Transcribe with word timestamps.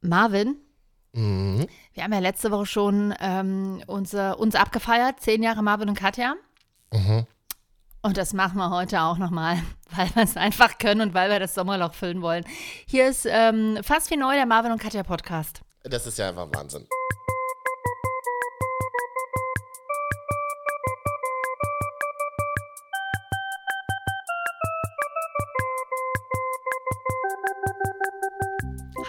Marvin, 0.00 0.56
Mhm. 1.12 1.66
wir 1.92 2.04
haben 2.04 2.12
ja 2.12 2.20
letzte 2.20 2.52
Woche 2.52 2.66
schon 2.66 3.12
ähm, 3.18 3.82
unser, 3.88 4.38
uns 4.38 4.54
abgefeiert, 4.54 5.18
zehn 5.20 5.42
Jahre 5.42 5.60
Marvin 5.62 5.88
und 5.88 5.96
Katja. 5.98 6.34
Mhm. 6.92 7.26
Und 8.02 8.16
das 8.16 8.32
machen 8.32 8.56
wir 8.58 8.70
heute 8.70 9.00
auch 9.02 9.18
nochmal, 9.18 9.56
weil 9.96 10.08
wir 10.14 10.22
es 10.22 10.36
einfach 10.36 10.78
können 10.78 11.00
und 11.00 11.12
weil 11.14 11.28
wir 11.28 11.40
das 11.40 11.54
Sommerloch 11.54 11.94
füllen 11.94 12.22
wollen. 12.22 12.44
Hier 12.86 13.08
ist 13.08 13.26
ähm, 13.28 13.78
fast 13.82 14.10
wie 14.12 14.16
neu 14.16 14.34
der 14.34 14.46
Marvin 14.46 14.70
und 14.72 14.80
Katja 14.80 15.02
Podcast. 15.02 15.62
Das 15.82 16.06
ist 16.06 16.16
ja 16.18 16.28
einfach 16.28 16.46
Wahnsinn. 16.54 16.86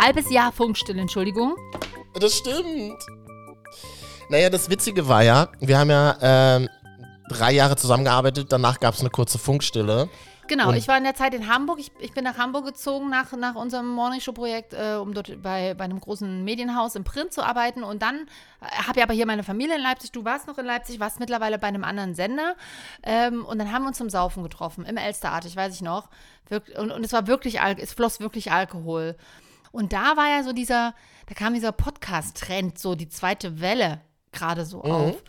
Halbes 0.02 0.32
Jahr 0.32 0.52
Funkstill, 0.52 0.98
Entschuldigung. 0.98 1.56
Das 2.20 2.36
stimmt. 2.36 2.98
Naja, 4.30 4.50
das 4.50 4.70
Witzige 4.70 5.08
war 5.08 5.24
ja, 5.24 5.50
wir 5.60 5.78
haben 5.78 5.90
ja 5.90 6.18
ähm, 6.22 6.70
drei 7.30 7.52
Jahre 7.54 7.76
zusammengearbeitet, 7.76 8.48
danach 8.52 8.80
gab 8.80 8.96
es 8.96 9.02
eine 9.02 9.10
kurze 9.10 9.38
Funkstille. 9.38 10.10
Genau, 10.48 10.70
Und- 10.70 10.76
ich 10.76 10.88
war 10.88 10.98
in 10.98 11.04
der 11.04 11.14
Zeit 11.16 11.34
in 11.34 11.48
Hamburg. 11.48 11.80
Ich, 11.80 11.92
ich 12.00 12.14
bin 12.14 12.24
nach 12.24 12.38
Hamburg 12.38 12.66
gezogen 12.66 13.10
nach, 13.10 13.32
nach 13.34 13.56
unserem 13.56 13.88
Morningshow-Projekt, 13.88 14.74
äh, 14.74 14.96
um 14.96 15.14
dort 15.14 15.42
bei, 15.42 15.76
bei 15.76 15.84
einem 15.86 16.00
großen 16.00 16.44
Medienhaus 16.44 16.96
im 16.96 17.04
Print 17.04 17.32
zu 17.32 17.44
arbeiten. 17.44 17.84
Und 17.84 18.02
dann 18.02 18.28
äh, 18.60 18.66
habe 18.88 18.98
ich 19.00 19.04
aber 19.04 19.14
hier 19.14 19.26
meine 19.28 19.44
Familie 19.44 19.76
in 19.76 19.82
Leipzig. 19.82 20.12
Du 20.12 20.26
warst 20.26 20.48
noch 20.48 20.58
in 20.58 20.66
Leipzig, 20.66 21.00
warst 21.00 21.20
mittlerweile 21.20 21.58
bei 21.60 21.68
einem 21.68 21.84
anderen 21.86 22.16
Sender. 22.16 22.56
Ähm, 23.04 23.46
und 23.46 23.60
dann 23.60 23.72
haben 23.72 23.84
wir 23.84 23.90
uns 23.90 23.98
zum 24.00 24.10
Saufen 24.10 24.44
getroffen, 24.44 24.84
im 24.84 24.98
Elsterartig, 24.98 25.56
weiß 25.56 25.76
ich 25.76 25.82
noch. 25.82 26.10
Wirk 26.50 26.64
und, 26.78 26.92
und 26.92 27.06
es 27.06 27.14
war 27.14 27.28
wirklich, 27.28 27.62
Al 27.62 27.76
es 27.80 27.94
floss 27.94 28.20
wirklich 28.20 28.52
Alkohol. 28.52 29.16
Und 29.72 29.94
da 29.94 30.18
war 30.18 30.28
ja 30.30 30.44
so 30.44 30.54
dieser, 30.54 30.94
da 31.28 31.34
kam 31.34 31.54
dieser 31.54 31.72
Podcast-Trend, 31.72 32.78
so 32.78 32.96
die 32.96 33.10
zweite 33.10 33.62
Welle 33.62 34.02
gerade 34.32 34.66
so 34.66 34.84
auf. 34.84 35.24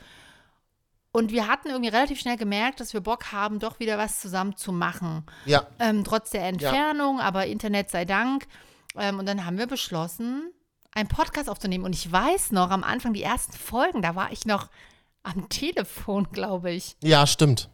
Und 1.14 1.30
wir 1.30 1.46
hatten 1.46 1.68
irgendwie 1.68 1.90
relativ 1.90 2.18
schnell 2.20 2.36
gemerkt, 2.38 2.80
dass 2.80 2.94
wir 2.94 3.00
Bock 3.02 3.32
haben, 3.32 3.58
doch 3.58 3.78
wieder 3.80 3.98
was 3.98 4.20
zusammen 4.20 4.56
zu 4.56 4.72
machen. 4.72 5.24
Ja, 5.44 5.66
Ähm, 5.78 6.04
trotz 6.04 6.30
der 6.30 6.44
Entfernung, 6.48 7.20
aber 7.20 7.46
Internet 7.46 7.90
sei 7.90 8.04
Dank. 8.06 8.46
Ähm, 8.96 9.18
und 9.18 9.26
dann 9.26 9.44
haben 9.44 9.58
wir 9.58 9.66
beschlossen, 9.66 10.50
einen 10.94 11.08
Podcast 11.08 11.50
aufzunehmen. 11.50 11.84
Und 11.84 11.94
ich 11.94 12.10
weiß 12.10 12.52
noch, 12.52 12.70
am 12.70 12.82
Anfang, 12.82 13.12
die 13.12 13.22
ersten 13.22 13.52
Folgen, 13.52 14.00
da 14.02 14.14
war 14.14 14.32
ich 14.32 14.46
noch 14.46 14.68
am 15.22 15.48
Telefon, 15.50 16.28
glaube 16.32 16.70
ich. 16.70 16.96
ja, 17.02 17.26
stimmt. 17.26 17.68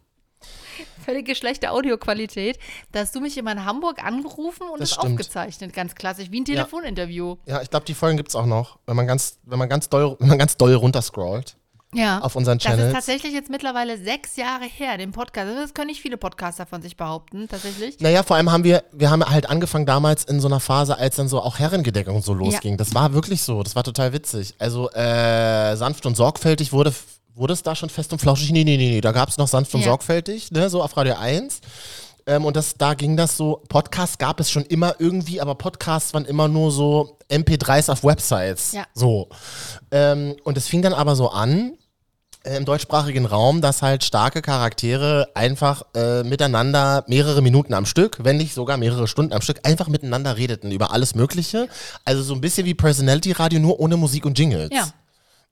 Völlige 1.04 1.34
schlechte 1.34 1.70
Audioqualität. 1.70 2.58
Da 2.92 3.00
hast 3.00 3.14
du 3.14 3.20
mich 3.20 3.36
immer 3.38 3.52
in 3.52 3.64
Hamburg 3.64 4.02
angerufen 4.04 4.68
und 4.72 4.80
Das 4.80 4.92
es 4.92 4.98
aufgezeichnet, 4.98 5.72
ganz 5.72 5.94
klassisch, 5.94 6.30
wie 6.30 6.40
ein 6.40 6.44
Telefoninterview. 6.44 7.36
Ja, 7.46 7.62
ich 7.62 7.70
glaube, 7.70 7.86
die 7.86 7.94
Folgen 7.94 8.16
gibt 8.16 8.28
es 8.28 8.34
auch 8.36 8.46
noch, 8.46 8.78
wenn 8.86 8.96
man 8.96 9.06
ganz, 9.06 9.38
wenn 9.44 9.58
man 9.58 9.68
ganz 9.68 9.88
doll, 9.88 10.16
wenn 10.18 10.28
man 10.28 10.38
ganz 10.38 10.56
doll 10.56 10.74
runterscrollt 10.74 11.56
Ja. 11.94 12.20
auf 12.20 12.36
unseren 12.36 12.58
das 12.58 12.78
ist 12.78 12.92
tatsächlich 12.92 13.32
jetzt 13.32 13.48
mittlerweile 13.50 13.96
sechs 13.96 14.36
Jahre 14.36 14.64
her, 14.66 14.98
den 14.98 15.12
Podcast. 15.12 15.50
Das 15.56 15.74
können 15.74 15.86
nicht 15.88 16.02
viele 16.02 16.18
Podcaster 16.18 16.66
von 16.66 16.82
sich 16.82 16.96
behaupten, 16.96 17.48
tatsächlich. 17.48 17.98
Naja, 18.00 18.22
vor 18.22 18.36
allem 18.36 18.52
haben 18.52 18.64
wir, 18.64 18.84
wir 18.92 19.10
haben 19.10 19.24
halt 19.24 19.48
angefangen 19.48 19.86
damals 19.86 20.24
in 20.24 20.40
so 20.40 20.48
einer 20.48 20.60
Phase, 20.60 20.98
als 20.98 21.16
dann 21.16 21.28
so 21.28 21.40
auch 21.40 21.58
Herrengedeckung 21.58 22.20
so 22.22 22.34
losging. 22.34 22.76
Das 22.76 22.94
war 22.94 23.14
wirklich 23.14 23.42
so, 23.42 23.62
das 23.62 23.74
war 23.74 23.84
total 23.84 24.12
witzig. 24.12 24.54
Also 24.58 24.90
äh, 24.90 25.74
sanft 25.76 26.04
und 26.06 26.16
sorgfältig 26.16 26.72
wurde, 26.72 26.92
wurde 27.38 27.52
es 27.54 27.62
da 27.62 27.74
schon 27.74 27.88
fest 27.90 28.12
und 28.12 28.18
flauschig? 28.18 28.50
Nee, 28.52 28.64
nee, 28.64 28.76
nee, 28.76 28.90
nee, 28.90 29.00
da 29.00 29.12
gab 29.12 29.28
es 29.28 29.38
noch 29.38 29.48
sanft 29.48 29.74
und 29.74 29.80
Ja. 29.80 29.86
sorgfältig, 29.88 30.50
ne, 30.50 30.68
so 30.70 30.82
auf 30.82 30.96
Radio 30.96 31.14
1. 31.14 31.60
Ähm, 32.26 32.44
und 32.44 32.56
das, 32.56 32.74
da 32.76 32.94
ging 32.94 33.16
das 33.16 33.36
so, 33.36 33.62
Podcasts 33.68 34.18
gab 34.18 34.38
es 34.40 34.50
schon 34.50 34.64
immer 34.64 34.96
irgendwie, 34.98 35.40
aber 35.40 35.54
Podcasts 35.54 36.12
waren 36.12 36.26
immer 36.26 36.46
nur 36.48 36.70
so 36.70 37.16
MP3s 37.30 37.90
auf 37.90 38.04
Websites. 38.04 38.72
Ja. 38.72 38.84
So. 38.94 39.28
Ähm, 39.90 40.36
und 40.44 40.58
es 40.58 40.68
fing 40.68 40.82
dann 40.82 40.92
aber 40.92 41.16
so 41.16 41.30
an, 41.30 41.72
äh, 42.44 42.56
im 42.56 42.64
deutschsprachigen 42.66 43.24
Raum, 43.24 43.60
dass 43.62 43.80
halt 43.82 44.04
starke 44.04 44.42
Charaktere 44.42 45.28
einfach 45.34 45.82
äh, 45.94 46.22
miteinander 46.22 47.02
mehrere 47.08 47.40
Minuten 47.40 47.72
am 47.72 47.86
Stück, 47.86 48.18
wenn 48.22 48.36
nicht 48.36 48.52
sogar 48.54 48.76
mehrere 48.76 49.08
Stunden 49.08 49.32
am 49.32 49.40
Stück, 49.40 49.60
einfach 49.66 49.88
miteinander 49.88 50.36
redeten 50.36 50.70
über 50.70 50.92
alles 50.92 51.14
Mögliche. 51.14 51.68
Also 52.04 52.22
so 52.22 52.34
ein 52.34 52.40
bisschen 52.42 52.66
wie 52.66 52.74
Personality 52.74 53.32
Radio, 53.32 53.58
nur 53.58 53.80
ohne 53.80 53.96
Musik 53.96 54.26
und 54.26 54.38
Jingles. 54.38 54.68
Ja. 54.72 54.88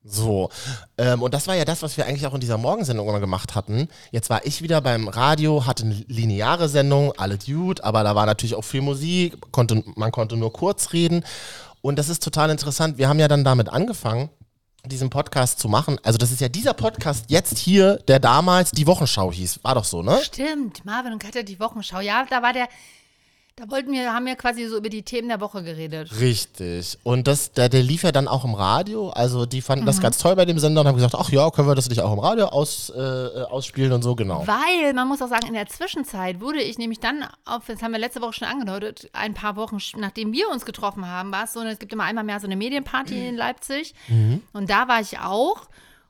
So. 0.09 0.51
Ähm, 0.99 1.23
und 1.23 1.35
das 1.35 1.49
war 1.49 1.57
ja 1.57 1.65
das, 1.65 1.83
was 1.83 1.97
wir 1.97 2.07
eigentlich 2.07 2.27
auch 2.27 2.35
in 2.35 2.41
dieser 2.41 2.59
Morgensendung 2.59 3.09
immer 3.09 3.21
gemacht 3.21 3.55
hatten. 3.55 3.89
Jetzt 4.13 4.31
war 4.31 4.47
ich 4.47 4.63
wieder 4.63 4.81
beim 4.81 5.09
Radio, 5.09 5.67
hatte 5.67 5.85
eine 5.85 5.95
lineare 6.07 6.69
Sendung, 6.69 7.13
alle 7.17 7.39
Dude, 7.39 7.83
aber 7.83 8.05
da 8.05 8.15
war 8.15 8.25
natürlich 8.25 8.55
auch 8.55 8.65
viel 8.65 8.83
Musik, 8.83 9.37
konnte, 9.51 9.83
man 9.97 10.13
konnte 10.13 10.37
nur 10.37 10.53
kurz 10.53 10.93
reden. 10.93 11.25
Und 11.83 11.99
das 11.99 12.09
ist 12.09 12.23
total 12.23 12.51
interessant. 12.51 12.99
Wir 12.99 13.09
haben 13.09 13.19
ja 13.19 13.29
dann 13.29 13.43
damit 13.45 13.69
angefangen, 13.69 14.31
diesen 14.85 15.11
Podcast 15.11 15.59
zu 15.59 15.69
machen. 15.69 15.99
Also 16.05 16.19
das 16.19 16.31
ist 16.31 16.41
ja 16.41 16.49
dieser 16.49 16.75
Podcast 16.75 17.25
jetzt 17.29 17.59
hier, 17.59 17.97
der 18.09 18.21
damals 18.21 18.71
die 18.71 18.87
Wochenschau 18.87 19.33
hieß. 19.33 19.61
War 19.65 19.75
doch 19.75 19.85
so, 19.85 20.03
ne? 20.03 20.21
Stimmt, 20.23 20.85
Marvin 20.85 21.13
und 21.13 21.19
Katja, 21.19 21.43
die 21.43 21.59
Wochenschau. 21.59 22.01
Ja, 22.01 22.25
da 22.31 22.43
war 22.43 22.53
der, 22.53 22.69
da 23.59 23.71
wollten 23.71 23.91
wir, 23.91 24.13
haben 24.13 24.27
wir 24.27 24.37
quasi 24.37 24.67
so 24.67 24.77
über 24.77 24.91
die 24.91 25.03
Themen 25.03 25.29
der 25.29 25.41
Woche 25.41 25.63
geredet. 25.63 26.21
Richtig. 26.21 26.99
Und 27.05 27.27
das, 27.27 27.53
der, 27.53 27.71
der 27.71 27.83
lief 27.83 28.03
ja 28.03 28.13
dann 28.13 28.29
auch 28.29 28.45
im 28.45 28.53
Radio. 28.53 29.09
Also 29.09 29.47
die 29.47 29.63
fanden 29.63 29.85
Mhm. 29.85 29.87
das 29.87 30.01
ganz 30.03 30.19
toll 30.19 30.37
bei 30.37 30.45
dem 30.45 30.59
Sender 30.59 30.83
und 30.83 30.87
haben 30.89 30.95
gesagt, 30.95 31.15
ach 31.15 31.31
ja, 31.31 31.51
können 31.51 31.67
wir 31.67 31.75
das 31.75 31.89
nicht 31.89 32.03
auch 32.03 32.13
im 32.13 32.19
Radio 32.19 32.47
aus, 32.49 32.91
äh, 32.95 33.01
äh, 33.01 33.45
ausspielen 33.45 33.93
und 33.93 34.03
so, 34.03 34.15
genau. 34.15 34.47
Weil, 34.47 34.93
man 34.93 35.09
muss 35.09 35.23
auch 35.23 35.29
sagen, 35.29 35.47
in 35.47 35.55
der 35.55 35.67
Zwischenzeit 35.69 36.41
wurde 36.43 36.61
ich 36.61 36.77
nämlich 36.77 37.01
dann, 37.01 37.25
auf, 37.47 37.63
das 37.67 37.83
haben 37.83 37.93
wir 37.93 37.99
letzte 37.99 38.21
Woche 38.21 38.35
schon 38.35 38.49
angedeutet, 38.49 39.09
ein 39.15 39.33
paar 39.33 39.57
Wochen, 39.57 39.79
nachdem 39.97 40.33
wir 40.35 40.51
uns 40.51 40.67
getroffen 40.67 41.09
haben, 41.09 41.33
war 41.33 41.45
es 41.45 41.55
so, 41.55 41.63
es 41.63 41.79
gibt 41.79 41.95
immer 41.95 42.05
einmal 42.05 42.25
mehr 42.25 42.41
so 42.41 42.47
eine 42.47 42.57
Medienparty 42.57 43.29
in 43.29 43.37
Leipzig. 43.37 43.95
Mhm. 44.09 44.43
Und 44.53 44.69
da 44.69 44.87
war 44.87 45.01
ich 45.01 45.19
auch. 45.19 45.63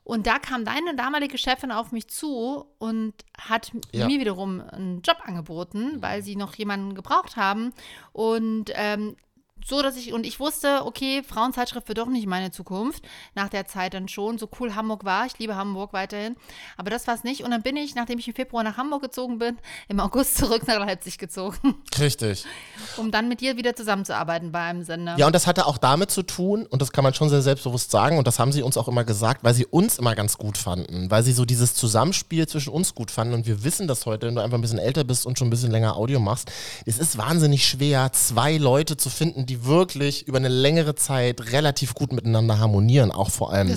Und 0.07 0.25
da 0.25 0.39
kam 0.39 0.63
deine 0.63 0.95
damalige 0.95 1.37
Chefin 1.37 1.69
auf 1.69 1.91
mich 1.91 2.07
zu 2.07 2.65
und 2.77 3.13
hat 3.37 3.73
Ja. 3.91 4.07
mir 4.07 4.21
wiederum 4.21 4.61
einen 4.61 5.01
Job 5.01 5.17
angeboten, 5.25 6.01
weil 6.01 6.23
sie 6.23 6.37
noch 6.37 6.55
jemanden 6.55 6.95
gebraucht 6.95 7.35
haben. 7.35 7.73
Und 8.13 8.71
ähm, 8.75 9.17
so, 9.65 9.81
dass 9.81 9.97
ich, 9.97 10.13
und 10.13 10.25
ich 10.25 10.39
wusste, 10.39 10.85
okay, 10.85 11.23
Frauenzeitschrift 11.23 11.87
wird 11.87 11.97
doch 11.97 12.07
nicht 12.07 12.27
meine 12.27 12.51
Zukunft. 12.51 13.03
Nach 13.35 13.49
der 13.49 13.67
Zeit 13.67 13.93
dann 13.93 14.07
schon. 14.07 14.37
So 14.37 14.49
cool 14.59 14.75
Hamburg 14.75 15.03
war. 15.03 15.25
Ich 15.25 15.37
liebe 15.39 15.55
Hamburg 15.55 15.93
weiterhin. 15.93 16.35
Aber 16.77 16.89
das 16.89 17.07
war 17.07 17.15
es 17.15 17.23
nicht. 17.23 17.43
Und 17.43 17.51
dann 17.51 17.61
bin 17.61 17.75
ich, 17.75 17.95
nachdem 17.95 18.19
ich 18.19 18.27
im 18.27 18.33
Februar 18.33 18.63
nach 18.63 18.77
Hamburg 18.77 19.01
gezogen 19.01 19.39
bin, 19.39 19.57
im 19.87 19.99
August 19.99 20.37
zurück 20.37 20.67
nach 20.67 20.79
Leipzig 20.79 21.17
gezogen, 21.17 21.75
Richtig. 21.99 22.45
um 22.97 23.11
dann 23.11 23.27
mit 23.27 23.41
dir 23.41 23.57
wieder 23.57 23.75
zusammenzuarbeiten 23.75 24.51
bei 24.51 24.61
einem 24.61 24.83
Sender. 24.83 25.17
Ja, 25.17 25.27
und 25.27 25.33
das 25.33 25.47
hatte 25.47 25.65
auch 25.65 25.77
damit 25.77 26.11
zu 26.11 26.23
tun, 26.23 26.65
und 26.65 26.81
das 26.81 26.91
kann 26.91 27.03
man 27.03 27.13
schon 27.13 27.29
sehr 27.29 27.41
selbstbewusst 27.41 27.91
sagen, 27.91 28.17
und 28.17 28.27
das 28.27 28.39
haben 28.39 28.51
sie 28.51 28.61
uns 28.61 28.77
auch 28.77 28.87
immer 28.87 29.03
gesagt, 29.03 29.43
weil 29.43 29.53
sie 29.53 29.65
uns 29.65 29.97
immer 29.97 30.15
ganz 30.15 30.37
gut 30.37 30.57
fanden, 30.57 31.09
weil 31.09 31.23
sie 31.23 31.33
so 31.33 31.45
dieses 31.45 31.73
Zusammenspiel 31.73 32.47
zwischen 32.47 32.71
uns 32.71 32.95
gut 32.95 33.11
fanden. 33.11 33.33
Und 33.33 33.47
wir 33.47 33.63
wissen 33.63 33.87
das 33.87 34.05
heute, 34.05 34.27
wenn 34.27 34.35
du 34.35 34.41
einfach 34.41 34.57
ein 34.57 34.61
bisschen 34.61 34.79
älter 34.79 35.03
bist 35.03 35.25
und 35.25 35.37
schon 35.39 35.47
ein 35.47 35.51
bisschen 35.51 35.71
länger 35.71 35.95
Audio 35.97 36.19
machst. 36.19 36.51
Es 36.85 36.99
ist 36.99 37.17
wahnsinnig 37.17 37.67
schwer, 37.67 38.11
zwei 38.13 38.57
Leute 38.57 38.97
zu 38.97 39.09
finden, 39.09 39.45
die 39.47 39.65
wirklich 39.65 40.27
über 40.27 40.37
eine 40.37 40.49
längere 40.49 40.95
Zeit 40.95 41.51
relativ 41.51 41.95
gut 41.95 42.13
miteinander 42.13 42.59
harmonieren, 42.59 43.11
auch 43.11 43.29
vor 43.31 43.51
allem 43.51 43.75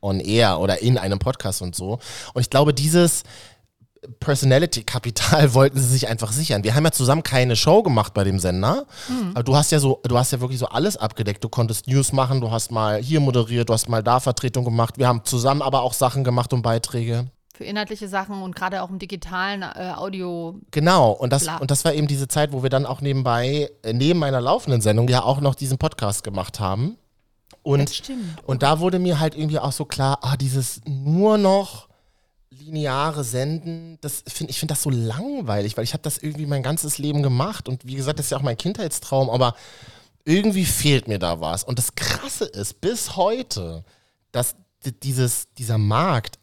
on 0.00 0.18
air 0.20 0.58
oder 0.58 0.82
in 0.82 0.98
einem 0.98 1.18
Podcast 1.18 1.62
und 1.62 1.76
so. 1.76 2.00
Und 2.34 2.40
ich 2.40 2.50
glaube, 2.50 2.74
dieses 2.74 3.22
Personality-Kapital 4.20 5.54
wollten 5.54 5.78
sie 5.78 5.86
sich 5.86 6.08
einfach 6.08 6.32
sichern. 6.32 6.64
Wir 6.64 6.74
haben 6.74 6.84
ja 6.84 6.92
zusammen 6.92 7.22
keine 7.22 7.54
Show 7.56 7.82
gemacht 7.82 8.14
bei 8.14 8.24
dem 8.24 8.38
Sender. 8.38 8.86
Aber 9.34 9.42
du 9.42 9.54
hast 9.56 9.72
ja 9.72 9.78
so, 9.78 10.00
du 10.04 10.16
hast 10.18 10.32
ja 10.32 10.40
wirklich 10.40 10.58
so 10.58 10.66
alles 10.66 10.96
abgedeckt. 10.96 11.44
Du 11.44 11.48
konntest 11.48 11.86
News 11.86 12.12
machen, 12.12 12.40
du 12.40 12.50
hast 12.50 12.70
mal 12.70 13.00
hier 13.02 13.20
moderiert, 13.20 13.68
du 13.68 13.74
hast 13.74 13.88
mal 13.88 14.02
da 14.02 14.20
Vertretung 14.20 14.64
gemacht. 14.64 14.96
Wir 14.98 15.06
haben 15.06 15.24
zusammen 15.24 15.62
aber 15.62 15.82
auch 15.82 15.92
Sachen 15.92 16.24
gemacht 16.24 16.52
und 16.52 16.62
Beiträge. 16.62 17.30
Für 17.60 17.66
inhaltliche 17.66 18.08
Sachen 18.08 18.40
und 18.40 18.56
gerade 18.56 18.80
auch 18.82 18.88
im 18.88 18.98
digitalen 18.98 19.60
äh, 19.60 19.92
Audio. 19.94 20.58
Genau, 20.70 21.10
und 21.10 21.30
das, 21.30 21.42
Bla. 21.42 21.58
und 21.58 21.70
das 21.70 21.84
war 21.84 21.92
eben 21.92 22.06
diese 22.06 22.26
Zeit, 22.26 22.52
wo 22.52 22.62
wir 22.62 22.70
dann 22.70 22.86
auch 22.86 23.02
nebenbei, 23.02 23.70
äh, 23.82 23.92
neben 23.92 24.18
meiner 24.18 24.40
laufenden 24.40 24.80
Sendung, 24.80 25.08
ja 25.08 25.22
auch 25.22 25.42
noch 25.42 25.54
diesen 25.54 25.76
Podcast 25.76 26.24
gemacht 26.24 26.58
haben. 26.58 26.96
Und 27.62 27.90
stimmt. 27.90 28.42
Und 28.46 28.62
da 28.62 28.80
wurde 28.80 28.98
mir 28.98 29.20
halt 29.20 29.34
irgendwie 29.34 29.58
auch 29.58 29.72
so 29.72 29.84
klar, 29.84 30.20
ah, 30.22 30.38
dieses 30.38 30.80
nur 30.86 31.36
noch 31.36 31.88
lineare 32.48 33.24
Senden, 33.24 33.98
das 34.00 34.24
find, 34.26 34.48
ich 34.48 34.58
finde 34.58 34.72
das 34.72 34.82
so 34.82 34.88
langweilig, 34.88 35.76
weil 35.76 35.84
ich 35.84 35.92
habe 35.92 36.02
das 36.02 36.16
irgendwie 36.16 36.46
mein 36.46 36.62
ganzes 36.62 36.96
Leben 36.96 37.22
gemacht 37.22 37.68
und 37.68 37.84
wie 37.84 37.94
gesagt, 37.94 38.18
das 38.18 38.24
ist 38.24 38.30
ja 38.30 38.38
auch 38.38 38.42
mein 38.42 38.56
Kindheitstraum, 38.56 39.28
aber 39.28 39.54
irgendwie 40.24 40.64
fehlt 40.64 41.08
mir 41.08 41.18
da 41.18 41.40
was. 41.42 41.62
Und 41.62 41.78
das 41.78 41.94
Krasse 41.94 42.46
ist, 42.46 42.80
bis 42.80 43.16
heute, 43.16 43.84
dass 44.32 44.54
di- 44.86 44.98
dieses, 44.98 45.52
dieser 45.58 45.76
Markt 45.76 46.38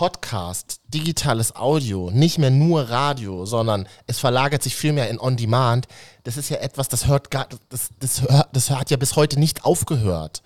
Podcast, 0.00 0.80
digitales 0.88 1.54
Audio, 1.56 2.10
nicht 2.10 2.38
mehr 2.38 2.48
nur 2.48 2.88
Radio, 2.88 3.44
sondern 3.44 3.86
es 4.06 4.18
verlagert 4.18 4.62
sich 4.62 4.74
viel 4.74 4.94
mehr 4.94 5.10
in 5.10 5.20
On-Demand. 5.20 5.88
Das 6.24 6.38
ist 6.38 6.48
ja 6.48 6.56
etwas, 6.56 6.88
das 6.88 7.06
hört 7.06 7.30
gar, 7.30 7.46
das, 7.68 7.90
das, 7.98 8.22
hört, 8.22 8.48
das 8.54 8.70
hat 8.70 8.90
ja 8.90 8.96
bis 8.96 9.16
heute 9.16 9.38
nicht 9.38 9.66
aufgehört. 9.66 10.40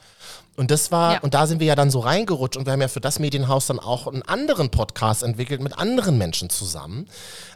Und 0.56 0.72
das 0.72 0.90
war, 0.90 1.12
Ja. 1.12 1.20
und 1.20 1.34
da 1.34 1.46
sind 1.46 1.60
wir 1.60 1.68
ja 1.68 1.76
dann 1.76 1.92
so 1.92 2.00
reingerutscht 2.00 2.56
und 2.56 2.66
wir 2.66 2.72
haben 2.72 2.80
ja 2.80 2.88
für 2.88 3.00
das 3.00 3.20
Medienhaus 3.20 3.66
dann 3.66 3.78
auch 3.78 4.08
einen 4.08 4.22
anderen 4.22 4.70
Podcast 4.72 5.22
entwickelt 5.22 5.62
mit 5.62 5.78
anderen 5.78 6.18
Menschen 6.18 6.50
zusammen. 6.50 7.06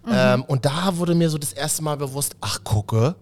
Ähm, 0.09 0.45
und 0.45 0.67
da 0.67 0.99
wurde 0.99 1.17
mir 1.17 1.31
so 1.31 1.37
das 1.39 1.53
erste 1.53 1.83
Mal 1.83 1.97
bewusst, 1.97 2.37
ach 2.41 2.63
gucke, 2.63 3.17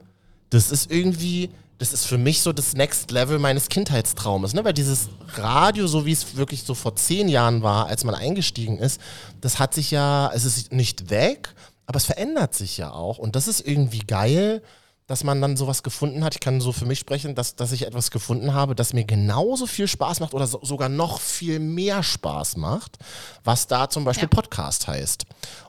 das 0.50 0.70
ist 0.70 0.90
irgendwie 0.92 1.48
das 1.78 1.92
ist 1.92 2.06
für 2.06 2.18
mich 2.18 2.40
so 2.40 2.52
das 2.52 2.74
Next 2.74 3.10
Level 3.10 3.38
meines 3.38 3.68
Kindheitstraumes, 3.68 4.54
ne? 4.54 4.64
Weil 4.64 4.72
dieses 4.72 5.08
Radio, 5.34 5.86
so 5.86 6.06
wie 6.06 6.12
es 6.12 6.36
wirklich 6.36 6.62
so 6.62 6.74
vor 6.74 6.96
zehn 6.96 7.28
Jahren 7.28 7.62
war, 7.62 7.86
als 7.86 8.04
man 8.04 8.14
eingestiegen 8.14 8.78
ist, 8.78 9.00
das 9.40 9.58
hat 9.58 9.74
sich 9.74 9.90
ja, 9.90 10.30
es 10.34 10.44
ist 10.44 10.72
nicht 10.72 11.10
weg, 11.10 11.54
aber 11.86 11.98
es 11.98 12.06
verändert 12.06 12.54
sich 12.54 12.78
ja 12.78 12.92
auch. 12.92 13.18
Und 13.18 13.36
das 13.36 13.46
ist 13.46 13.60
irgendwie 13.60 14.00
geil, 14.00 14.62
dass 15.06 15.22
man 15.22 15.40
dann 15.40 15.56
sowas 15.56 15.82
gefunden 15.82 16.24
hat. 16.24 16.34
Ich 16.34 16.40
kann 16.40 16.60
so 16.60 16.72
für 16.72 16.86
mich 16.86 16.98
sprechen, 16.98 17.34
dass, 17.34 17.54
dass 17.54 17.72
ich 17.72 17.86
etwas 17.86 18.10
gefunden 18.10 18.54
habe, 18.54 18.74
das 18.74 18.92
mir 18.92 19.04
genauso 19.04 19.66
viel 19.66 19.86
Spaß 19.86 20.20
macht 20.20 20.34
oder 20.34 20.46
so, 20.46 20.60
sogar 20.62 20.88
noch 20.88 21.20
viel 21.20 21.60
mehr 21.60 22.02
Spaß 22.02 22.56
macht, 22.56 22.98
was 23.44 23.66
da 23.66 23.88
zum 23.88 24.04
Beispiel 24.04 24.28
ja. 24.30 24.34
Podcast 24.34 24.88
heißt. 24.88 25.24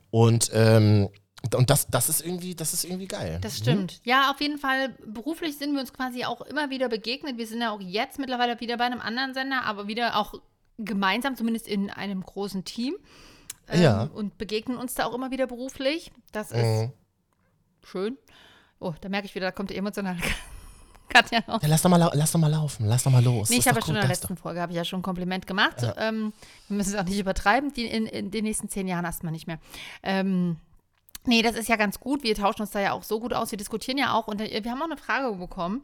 Und 0.10 0.50
ähm, 0.54 1.10
und 1.56 1.70
das, 1.70 1.88
das 1.88 2.10
ist 2.10 2.26
irgendwie, 2.26 2.56
das 2.56 2.74
ist 2.74 2.84
irgendwie 2.84 3.08
geil. 3.08 3.40
Das 3.42 3.58
stimmt. 3.58 3.94
Mhm. 3.94 4.10
Ja, 4.10 4.32
auf 4.32 4.42
jeden 4.42 4.58
Fall. 4.58 4.96
Beruflich 5.06 5.58
sind 5.58 5.74
wir 5.74 5.80
uns 5.80 5.94
quasi 5.94 6.26
auch 6.26 6.42
immer 6.42 6.70
wieder 6.70 6.90
begegnet. 6.90 7.38
Wir 7.38 7.48
sind 7.48 7.62
ja 7.62 7.72
auch 7.72 7.82
jetzt 7.82 8.20
mittlerweile 8.20 8.60
wieder 8.60 8.78
bei 8.78 8.86
einem 8.86 9.02
anderen 9.02 9.34
Sender, 9.34 9.64
aber 9.64 9.88
wieder 9.88 10.18
auch 10.18 10.34
gemeinsam, 10.78 11.36
zumindest 11.36 11.68
in 11.68 11.90
einem 11.90 12.22
großen 12.22 12.66
Team. 12.66 12.96
Ähm, 13.70 13.82
ja. 13.82 14.04
Und 14.04 14.38
begegnen 14.38 14.78
uns 14.78 14.96
da 14.96 15.06
auch 15.06 15.14
immer 15.14 15.32
wieder 15.32 15.48
beruflich. 15.48 16.12
Das 16.32 16.52
ist 16.52 16.64
mhm. 16.64 16.92
schön. 17.84 18.18
Oh, 18.80 18.94
da 19.02 19.10
merke 19.10 19.28
ich 19.28 19.36
wieder, 19.36 19.48
da 19.48 19.52
kommt 19.52 19.70
die 19.70 19.76
emotionale 19.76 20.20
Katja 21.10 21.40
noch. 21.48 21.62
Ja, 21.62 21.68
lass 21.68 21.82
doch, 21.82 21.90
mal, 21.90 22.12
lass 22.14 22.32
doch 22.32 22.40
mal 22.40 22.52
laufen, 22.52 22.86
lass 22.86 23.04
doch 23.04 23.12
mal 23.12 23.24
los. 23.24 23.50
Nee, 23.50 23.58
ich 23.58 23.68
habe 23.68 23.80
ja 23.80 23.86
schon 23.86 23.96
in 23.96 24.02
der 24.02 24.10
letzten 24.10 24.36
doch. 24.36 24.42
Folge, 24.42 24.62
habe 24.62 24.72
ich 24.72 24.78
ja 24.78 24.86
schon 24.86 25.00
ein 25.00 25.04
Kompliment 25.04 25.48
gemacht. 25.48 25.82
Ja. 25.82 25.96
Ähm, 25.98 26.34
wir 26.68 26.78
müssen 26.78 26.94
es 26.94 27.00
auch 27.00 27.06
nicht 27.06 27.20
übertreiben, 27.20 27.74
die, 27.74 27.86
in, 27.86 28.06
in, 28.06 28.32
den 28.32 28.44
nächsten 28.44 28.70
zehn 28.70 28.88
Jahren 28.88 29.06
erstmal 29.06 29.32
nicht 29.32 29.48
mehr. 29.48 29.60
Ähm, 30.04 30.58
Nee, 31.28 31.42
das 31.42 31.56
ist 31.56 31.68
ja 31.68 31.76
ganz 31.76 32.00
gut. 32.00 32.24
Wir 32.24 32.36
tauschen 32.36 32.62
uns 32.62 32.72
da 32.72 32.80
ja 32.80 32.94
auch 32.94 33.04
so 33.04 33.20
gut 33.20 33.34
aus. 33.34 33.52
Wir 33.52 33.58
diskutieren 33.58 33.98
ja 33.98 34.14
auch. 34.14 34.28
Und 34.28 34.42
äh, 34.42 34.64
wir 34.64 34.72
haben 34.72 34.82
auch 34.82 34.86
eine 34.86 34.98
Frage 34.98 35.36
bekommen 35.36 35.84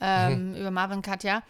ähm, 0.00 0.50
mhm. 0.50 0.56
über 0.60 0.70
Marvin 0.70 1.02
Katja. 1.02 1.42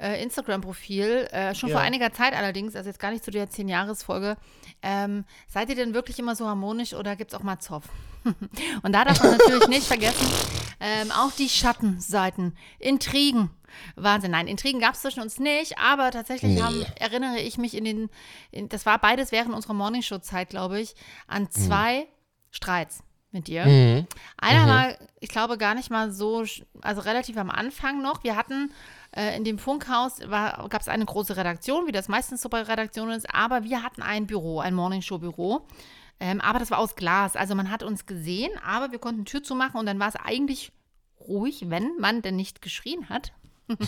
Äh, 0.00 0.22
Instagram-Profil, 0.22 1.26
äh, 1.32 1.56
schon 1.56 1.70
ja. 1.70 1.74
vor 1.74 1.82
einiger 1.82 2.12
Zeit 2.12 2.32
allerdings, 2.32 2.76
also 2.76 2.88
jetzt 2.88 3.00
gar 3.00 3.10
nicht 3.10 3.24
zu 3.24 3.32
der 3.32 3.48
10-Jahres-Folge. 3.48 4.36
Ähm, 4.80 5.24
seid 5.48 5.70
ihr 5.70 5.74
denn 5.74 5.92
wirklich 5.92 6.20
immer 6.20 6.36
so 6.36 6.46
harmonisch 6.46 6.94
oder 6.94 7.16
gibt 7.16 7.32
es 7.32 7.38
auch 7.38 7.42
mal 7.42 7.58
Zoff? 7.58 7.82
und 8.82 8.92
da 8.92 9.04
darf 9.04 9.20
man 9.20 9.36
natürlich 9.36 9.66
nicht 9.66 9.86
vergessen, 9.88 10.24
ähm, 10.78 11.10
auch 11.10 11.32
die 11.32 11.48
Schattenseiten, 11.48 12.56
Intrigen. 12.78 13.50
Wahnsinn, 13.96 14.30
nein, 14.30 14.46
Intrigen 14.46 14.78
gab 14.78 14.94
es 14.94 15.02
zwischen 15.02 15.20
uns 15.20 15.40
nicht, 15.40 15.78
aber 15.78 16.12
tatsächlich 16.12 16.54
nee. 16.54 16.62
haben, 16.62 16.86
erinnere 16.94 17.40
ich 17.40 17.58
mich 17.58 17.76
in 17.76 17.82
den, 17.82 18.08
in, 18.52 18.68
das 18.68 18.86
war 18.86 19.00
beides 19.00 19.32
während 19.32 19.52
unserer 19.52 19.74
Morningshow-Zeit, 19.74 20.50
glaube 20.50 20.80
ich, 20.80 20.94
an 21.26 21.42
mhm. 21.42 21.50
zwei 21.50 22.00
mhm 22.02 22.17
Streits 22.50 23.02
mit 23.30 23.46
dir. 23.46 23.66
Mhm. 23.66 24.06
Einer 24.38 24.64
mhm. 24.64 24.68
war, 24.68 24.94
ich 25.20 25.28
glaube, 25.28 25.58
gar 25.58 25.74
nicht 25.74 25.90
mal 25.90 26.10
so, 26.10 26.44
also 26.80 27.00
relativ 27.02 27.36
am 27.36 27.50
Anfang 27.50 28.02
noch. 28.02 28.24
Wir 28.24 28.36
hatten 28.36 28.72
äh, 29.14 29.36
in 29.36 29.44
dem 29.44 29.58
Funkhaus, 29.58 30.18
gab 30.18 30.80
es 30.80 30.88
eine 30.88 31.04
große 31.04 31.36
Redaktion, 31.36 31.86
wie 31.86 31.92
das 31.92 32.08
meistens 32.08 32.40
so 32.40 32.48
bei 32.48 32.62
Redaktionen 32.62 33.16
ist, 33.16 33.32
aber 33.32 33.64
wir 33.64 33.82
hatten 33.82 34.02
ein 34.02 34.26
Büro, 34.26 34.60
ein 34.60 34.74
Morningshow-Büro. 34.74 35.66
Ähm, 36.20 36.40
aber 36.40 36.58
das 36.58 36.70
war 36.70 36.78
aus 36.78 36.96
Glas. 36.96 37.36
Also 37.36 37.54
man 37.54 37.70
hat 37.70 37.82
uns 37.82 38.06
gesehen, 38.06 38.50
aber 38.64 38.90
wir 38.90 38.98
konnten 38.98 39.24
Tür 39.24 39.42
zumachen 39.42 39.78
und 39.78 39.86
dann 39.86 40.00
war 40.00 40.08
es 40.08 40.16
eigentlich 40.16 40.72
ruhig, 41.20 41.66
wenn 41.68 41.96
man 41.98 42.22
denn 42.22 42.36
nicht 42.36 42.62
geschrien 42.62 43.08
hat. 43.08 43.32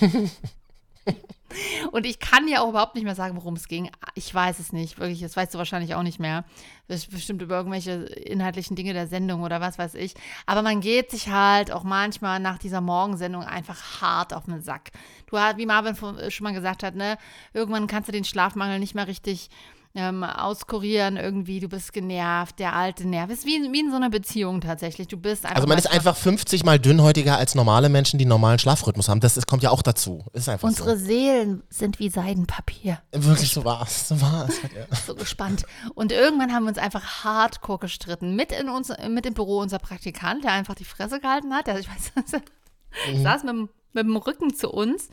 Und 1.93 2.07
ich 2.07 2.21
kann 2.21 2.47
ja 2.47 2.61
auch 2.61 2.69
überhaupt 2.69 2.95
nicht 2.95 3.05
mehr 3.05 3.15
sagen, 3.15 3.37
worum 3.37 3.55
es 3.55 3.67
ging. 3.67 3.91
Ich 4.15 4.33
weiß 4.33 4.59
es 4.59 4.73
nicht, 4.73 4.99
wirklich. 4.99 5.21
Das 5.21 5.37
weißt 5.37 5.55
du 5.55 5.59
wahrscheinlich 5.59 5.95
auch 5.95 6.03
nicht 6.03 6.21
mehr. 6.21 6.45
Bestimmt 6.87 7.43
über 7.43 7.57
irgendwelche 7.57 7.93
inhaltlichen 7.93 8.77
Dinge 8.77 8.93
der 8.93 9.07
Sendung 9.07 9.43
oder 9.43 9.61
was 9.61 9.79
weiß 9.79 9.95
ich. 9.95 10.15
Aber 10.47 10.63
man 10.63 10.81
geht 10.81 11.11
sich 11.11 11.29
halt 11.29 11.73
auch 11.73 11.83
manchmal 11.83 12.41
nach 12.41 12.59
dieser 12.59 12.81
Morgensendung 12.81 13.43
einfach 13.43 14.01
hart 14.01 14.33
auf 14.33 14.45
den 14.45 14.63
Sack. 14.63 14.91
Du 15.27 15.39
hast, 15.39 15.59
wie 15.59 15.67
Marvin 15.67 15.97
schon 15.97 16.45
mal 16.45 16.55
gesagt 16.55 16.83
hat, 16.83 16.95
ne, 16.95 17.19
irgendwann 17.53 17.87
kannst 17.87 18.09
du 18.09 18.13
den 18.13 18.25
Schlafmangel 18.25 18.79
nicht 18.79 18.95
mehr 18.95 19.09
richtig 19.09 19.51
ähm, 19.95 20.23
auskurieren 20.23 21.17
irgendwie, 21.17 21.59
du 21.59 21.69
bist 21.69 21.93
genervt, 21.93 22.61
der 22.61 22.77
alte 22.77 23.09
Nerv. 23.09 23.31
Ist 23.31 23.45
wie, 23.45 23.61
wie 23.73 23.81
in 23.81 23.91
so 23.91 23.97
einer 23.97 24.11
Beziehung 24.11 24.61
tatsächlich. 24.61 25.09
Du 25.09 25.17
bist 25.17 25.45
einfach. 25.45 25.57
Also 25.57 25.69
man 25.69 25.79
ist 25.79 25.91
einfach 25.91 26.17
50 26.17 26.65
mal 26.65 26.79
dünnhäutiger 26.79 27.37
als 27.37 27.57
normale 27.57 27.89
Menschen, 27.89 28.19
die 28.19 28.25
normalen 28.25 28.61
Schlafrhythmus 28.61 29.09
haben. 29.09 29.21
Das, 29.21 29.35
das 29.35 29.47
kommt 29.47 29.65
ja 29.65 29.71
auch 29.71 29.83
dazu. 29.83 30.25
Ist 30.33 30.49
einfach 30.49 30.69
Unsere 30.69 30.97
so. 30.97 31.07
Seelen 31.07 31.65
sind 31.71 31.99
wie 31.99 32.09
Seidenpapier. 32.09 33.01
Wirklich, 33.11 33.53
so 33.53 33.65
war 33.65 33.83
es. 33.83 34.09
So 34.09 34.21
war 34.21 34.49
es. 34.49 34.63
Ja. 34.63 34.69
So 35.07 35.15
gespannt. 35.15 35.65
Und 35.95 36.13
irgendwann 36.13 36.53
haben 36.53 36.65
wir 36.65 36.69
uns 36.69 36.79
einfach 36.79 37.25
hardcore 37.25 37.79
gestritten. 37.79 38.37
Mit, 38.37 38.53
in 38.53 38.69
uns, 38.69 38.93
mit 39.09 39.27
im 39.27 39.35
Büro 39.35 39.59
unser 39.59 39.79
Praktikant, 39.79 40.45
der 40.45 40.53
einfach 40.53 40.75
die 40.75 40.85
Fresse 40.85 41.21
gehalten 41.21 41.53
hat. 41.53 41.67
Der, 41.67 41.79
ich 41.79 41.89
weiß, 41.89 42.13
mhm. 43.13 43.23
saß 43.23 43.43
mit 43.43 43.53
dem 43.53 43.69
mit 43.93 44.05
dem 44.05 44.17
Rücken 44.17 44.55
zu 44.55 44.71
uns, 44.71 45.09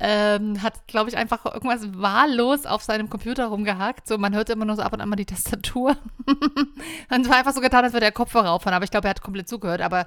ähm, 0.00 0.62
hat, 0.62 0.86
glaube 0.86 1.10
ich, 1.10 1.16
einfach 1.16 1.44
irgendwas 1.46 1.80
wahllos 1.96 2.66
auf 2.66 2.82
seinem 2.82 3.08
Computer 3.08 3.46
rumgehackt. 3.46 4.08
So, 4.08 4.18
man 4.18 4.34
hörte 4.34 4.52
immer 4.52 4.64
nur 4.64 4.76
so 4.76 4.82
ab 4.82 4.92
und 4.92 5.00
an 5.00 5.08
mal 5.08 5.16
die 5.16 5.24
Tastatur. 5.24 5.96
und 6.26 7.22
es 7.22 7.28
war 7.28 7.36
einfach 7.36 7.52
so 7.52 7.60
getan, 7.60 7.84
als 7.84 7.92
würde 7.92 8.04
der 8.04 8.12
Kopfhörer 8.12 8.50
aufhören. 8.50 8.74
Aber 8.74 8.84
ich 8.84 8.90
glaube, 8.90 9.06
er 9.06 9.10
hat 9.10 9.22
komplett 9.22 9.48
zugehört. 9.48 9.80
Aber 9.80 10.06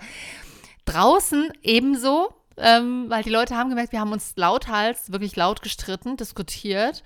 draußen 0.86 1.50
ebenso, 1.62 2.34
ähm, 2.58 3.06
weil 3.10 3.24
die 3.24 3.30
Leute 3.30 3.56
haben 3.56 3.70
gemerkt, 3.70 3.94
wir 3.94 4.02
haben 4.02 4.12
uns 4.12 4.34
lauthals, 4.36 5.12
wirklich 5.12 5.36
laut 5.36 5.62
gestritten, 5.62 6.18
diskutiert. 6.18 7.04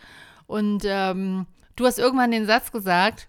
Und 0.48 0.84
ähm, 0.86 1.46
du 1.76 1.86
hast 1.86 2.00
irgendwann 2.00 2.32
den 2.32 2.48
Satz 2.48 2.72
gesagt, 2.72 3.28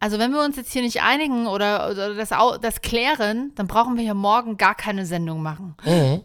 also 0.00 0.18
wenn 0.18 0.32
wir 0.32 0.42
uns 0.42 0.56
jetzt 0.56 0.72
hier 0.72 0.82
nicht 0.82 1.02
einigen 1.02 1.48
oder, 1.48 1.90
oder 1.90 2.14
das, 2.14 2.30
das 2.60 2.80
klären, 2.80 3.52
dann 3.56 3.66
brauchen 3.66 3.96
wir 3.96 4.04
hier 4.04 4.14
morgen 4.14 4.56
gar 4.56 4.74
keine 4.74 5.04
Sendung 5.04 5.42
machen. 5.42 5.74
Mhm 5.84 6.22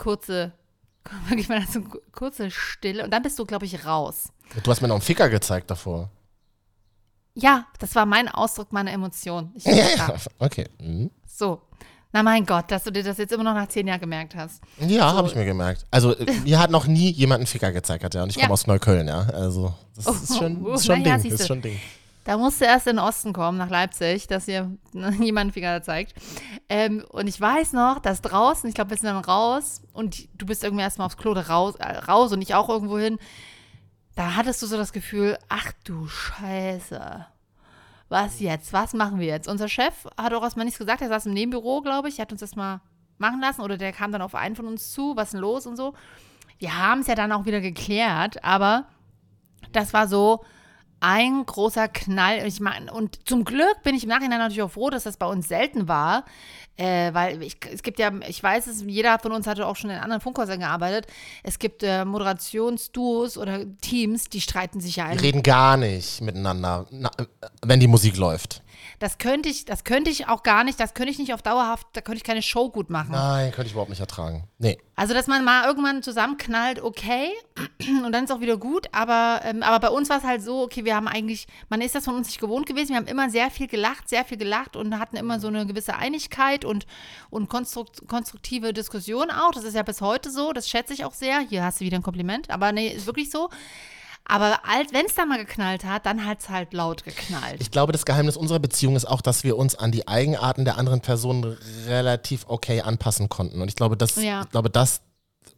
kurze, 0.00 0.52
wirklich 1.28 1.48
mal 1.48 1.64
so 1.70 1.82
kurze 2.12 2.50
Stille 2.50 3.04
und 3.04 3.12
dann 3.12 3.22
bist 3.22 3.38
du, 3.38 3.44
glaube 3.44 3.66
ich, 3.66 3.86
raus. 3.86 4.30
Du 4.64 4.70
hast 4.70 4.80
mir 4.80 4.88
noch 4.88 4.96
einen 4.96 5.02
Ficker 5.02 5.28
gezeigt 5.28 5.70
davor. 5.70 6.10
Ja, 7.34 7.66
das 7.78 7.94
war 7.94 8.06
mein 8.06 8.28
Ausdruck 8.28 8.72
meiner 8.72 8.92
Emotion. 8.92 9.52
ja, 9.58 9.74
ja, 9.96 10.14
okay. 10.38 10.66
Mhm. 10.80 11.10
So. 11.26 11.62
Na 12.12 12.24
mein 12.24 12.44
Gott, 12.44 12.72
dass 12.72 12.82
du 12.82 12.90
dir 12.90 13.04
das 13.04 13.18
jetzt 13.18 13.32
immer 13.32 13.44
noch 13.44 13.54
nach 13.54 13.68
zehn 13.68 13.86
Jahren 13.86 14.00
gemerkt 14.00 14.34
hast. 14.34 14.60
Ja, 14.80 15.10
so. 15.10 15.16
habe 15.16 15.28
ich 15.28 15.36
mir 15.36 15.44
gemerkt. 15.44 15.86
Also 15.92 16.16
mir 16.44 16.58
hat 16.58 16.72
noch 16.72 16.88
nie 16.88 17.10
jemand 17.10 17.40
einen 17.40 17.46
Ficker 17.46 17.70
gezeigt, 17.70 18.02
hat 18.02 18.14
ja. 18.14 18.24
Und 18.24 18.30
ich 18.30 18.34
komme 18.34 18.48
ja. 18.48 18.52
aus 18.52 18.66
Neukölln, 18.66 19.06
ja. 19.06 19.20
Also 19.32 19.72
das 19.94 20.08
oh, 20.08 20.10
ist 20.10 20.36
schon, 20.36 20.66
oh, 20.66 20.74
ist 20.74 20.86
schon 20.86 21.04
Ding. 21.04 21.06
Ja, 21.06 21.14
ist 21.14 21.46
schon 21.46 21.62
Ding. 21.62 21.78
Da 22.30 22.38
musste 22.38 22.64
erst 22.64 22.86
in 22.86 22.94
den 22.94 23.04
Osten 23.04 23.32
kommen, 23.32 23.58
nach 23.58 23.70
Leipzig, 23.70 24.28
dass 24.28 24.44
hier 24.44 24.70
jemand 25.18 25.52
Finger 25.52 25.82
zeigt. 25.82 26.14
Ähm, 26.68 27.04
und 27.08 27.26
ich 27.26 27.40
weiß 27.40 27.72
noch, 27.72 27.98
dass 27.98 28.22
draußen, 28.22 28.68
ich 28.68 28.76
glaube, 28.76 28.90
wir 28.90 28.98
sind 28.98 29.06
dann 29.06 29.16
raus 29.16 29.82
und 29.94 30.28
du 30.40 30.46
bist 30.46 30.62
irgendwie 30.62 30.84
erstmal 30.84 31.06
aufs 31.06 31.16
Klo 31.16 31.32
raus, 31.32 31.74
äh, 31.80 31.88
raus 31.88 32.32
und 32.32 32.40
ich 32.40 32.54
auch 32.54 32.68
irgendwo 32.68 32.98
hin. 32.98 33.18
Da 34.14 34.36
hattest 34.36 34.62
du 34.62 34.68
so 34.68 34.76
das 34.76 34.92
Gefühl, 34.92 35.38
ach 35.48 35.72
du 35.82 36.06
Scheiße. 36.06 37.26
Was 38.08 38.38
jetzt? 38.38 38.72
Was 38.72 38.94
machen 38.94 39.18
wir 39.18 39.26
jetzt? 39.26 39.48
Unser 39.48 39.66
Chef 39.66 40.06
hat 40.16 40.32
auch 40.32 40.44
erstmal 40.44 40.66
nichts 40.66 40.78
gesagt. 40.78 41.02
Er 41.02 41.08
saß 41.08 41.26
im 41.26 41.34
Nebenbüro, 41.34 41.80
glaube 41.80 42.10
ich. 42.10 42.20
Er 42.20 42.26
hat 42.26 42.30
uns 42.30 42.42
das 42.42 42.54
mal 42.54 42.80
machen 43.18 43.40
lassen 43.40 43.60
oder 43.60 43.76
der 43.76 43.90
kam 43.90 44.12
dann 44.12 44.22
auf 44.22 44.36
einen 44.36 44.54
von 44.54 44.68
uns 44.68 44.92
zu. 44.92 45.16
Was 45.16 45.30
ist 45.30 45.32
denn 45.32 45.40
los 45.40 45.66
und 45.66 45.74
so. 45.74 45.94
Wir 46.58 46.78
haben 46.78 47.00
es 47.00 47.08
ja 47.08 47.16
dann 47.16 47.32
auch 47.32 47.44
wieder 47.44 47.60
geklärt, 47.60 48.44
aber 48.44 48.84
das 49.72 49.92
war 49.92 50.06
so, 50.06 50.44
ein 51.00 51.44
großer 51.44 51.88
Knall. 51.88 52.46
Ich 52.46 52.60
meine, 52.60 52.92
und 52.92 53.26
zum 53.26 53.44
Glück 53.44 53.82
bin 53.82 53.94
ich 53.94 54.04
im 54.04 54.10
Nachhinein 54.10 54.38
natürlich 54.38 54.62
auch 54.62 54.70
froh, 54.70 54.90
dass 54.90 55.04
das 55.04 55.16
bei 55.16 55.26
uns 55.26 55.48
selten 55.48 55.88
war. 55.88 56.24
Äh, 56.76 57.12
weil 57.12 57.42
ich, 57.42 57.58
es 57.70 57.82
gibt 57.82 57.98
ja, 57.98 58.10
ich 58.26 58.42
weiß 58.42 58.66
es, 58.66 58.82
jeder 58.86 59.18
von 59.18 59.32
uns 59.32 59.46
hatte 59.46 59.66
auch 59.66 59.76
schon 59.76 59.90
in 59.90 59.98
anderen 59.98 60.22
Funkhäusern 60.22 60.60
gearbeitet. 60.60 61.06
Es 61.42 61.58
gibt 61.58 61.82
äh, 61.82 62.06
Moderationsduos 62.06 63.36
oder 63.36 63.64
Teams, 63.82 64.30
die 64.30 64.40
streiten 64.40 64.80
sich 64.80 64.96
ja 64.96 65.06
ein. 65.06 65.18
Die 65.18 65.24
reden 65.24 65.42
gar 65.42 65.76
nicht 65.76 66.22
miteinander, 66.22 66.86
na, 66.90 67.10
wenn 67.62 67.80
die 67.80 67.86
Musik 67.86 68.16
läuft. 68.16 68.62
Das 68.98 69.18
könnte 69.18 69.48
ich, 69.48 69.64
das 69.64 69.84
könnte 69.84 70.10
ich 70.10 70.28
auch 70.28 70.42
gar 70.42 70.64
nicht, 70.64 70.78
das 70.78 70.94
könnte 70.94 71.10
ich 71.10 71.18
nicht 71.18 71.34
auf 71.34 71.42
dauerhaft, 71.42 71.86
da 71.92 72.00
könnte 72.00 72.18
ich 72.18 72.24
keine 72.24 72.42
Show 72.42 72.70
gut 72.70 72.90
machen. 72.90 73.12
Nein, 73.12 73.52
könnte 73.52 73.66
ich 73.66 73.72
überhaupt 73.72 73.90
nicht 73.90 74.00
ertragen. 74.00 74.44
Nee. 74.58 74.78
Also, 74.96 75.14
dass 75.14 75.26
man 75.26 75.44
mal 75.44 75.66
irgendwann 75.66 76.02
zusammenknallt, 76.02 76.82
okay, 76.82 77.30
und 78.04 78.12
dann 78.12 78.24
ist 78.24 78.30
auch 78.30 78.40
wieder 78.40 78.56
gut, 78.56 78.88
aber, 78.92 79.40
ähm, 79.44 79.62
aber 79.62 79.80
bei 79.80 79.88
uns 79.88 80.10
war 80.10 80.18
es 80.18 80.24
halt 80.24 80.42
so, 80.42 80.62
okay, 80.62 80.84
wir 80.84 80.94
haben 80.94 81.08
eigentlich, 81.08 81.46
man 81.68 81.80
ist 81.80 81.94
das 81.94 82.04
von 82.04 82.14
uns 82.14 82.26
nicht 82.26 82.40
gewohnt 82.40 82.66
gewesen, 82.66 82.90
wir 82.90 82.96
haben 82.96 83.06
immer 83.06 83.30
sehr 83.30 83.50
viel 83.50 83.66
gelacht, 83.66 84.08
sehr 84.08 84.24
viel 84.24 84.36
gelacht 84.36 84.76
und 84.76 84.98
hatten 84.98 85.16
immer 85.16 85.40
so 85.40 85.48
eine 85.48 85.66
gewisse 85.66 85.94
Einigkeit 85.96 86.64
und, 86.64 86.86
und 87.30 87.48
konstrukt, 87.48 88.06
konstruktive 88.08 88.72
Diskussion 88.72 89.30
auch. 89.30 89.52
Das 89.52 89.64
ist 89.64 89.74
ja 89.74 89.82
bis 89.82 90.00
heute 90.00 90.30
so, 90.30 90.52
das 90.52 90.68
schätze 90.68 90.92
ich 90.92 91.04
auch 91.04 91.14
sehr. 91.14 91.40
Hier 91.40 91.64
hast 91.64 91.80
du 91.80 91.84
wieder 91.84 91.96
ein 91.96 92.02
Kompliment, 92.02 92.50
aber 92.50 92.72
nee, 92.72 92.88
ist 92.88 93.06
wirklich 93.06 93.30
so. 93.30 93.48
Aber 94.30 94.58
wenn 94.92 95.06
es 95.06 95.14
dann 95.14 95.28
mal 95.28 95.38
geknallt 95.38 95.84
hat, 95.84 96.06
dann 96.06 96.24
hat 96.24 96.38
es 96.40 96.48
halt 96.48 96.72
laut 96.72 97.04
geknallt. 97.04 97.56
Ich 97.58 97.72
glaube, 97.72 97.92
das 97.92 98.04
Geheimnis 98.04 98.36
unserer 98.36 98.60
Beziehung 98.60 98.94
ist 98.94 99.04
auch, 99.04 99.22
dass 99.22 99.42
wir 99.42 99.56
uns 99.56 99.74
an 99.74 99.90
die 99.90 100.06
Eigenarten 100.06 100.64
der 100.64 100.78
anderen 100.78 101.00
Person 101.00 101.56
relativ 101.86 102.44
okay 102.46 102.80
anpassen 102.80 103.28
konnten. 103.28 103.60
Und 103.60 103.68
ich 103.68 103.74
glaube, 103.74 103.96
das, 103.96 104.14
ja. 104.16 104.42
ich 104.42 104.50
glaube, 104.50 104.70
das 104.70 105.00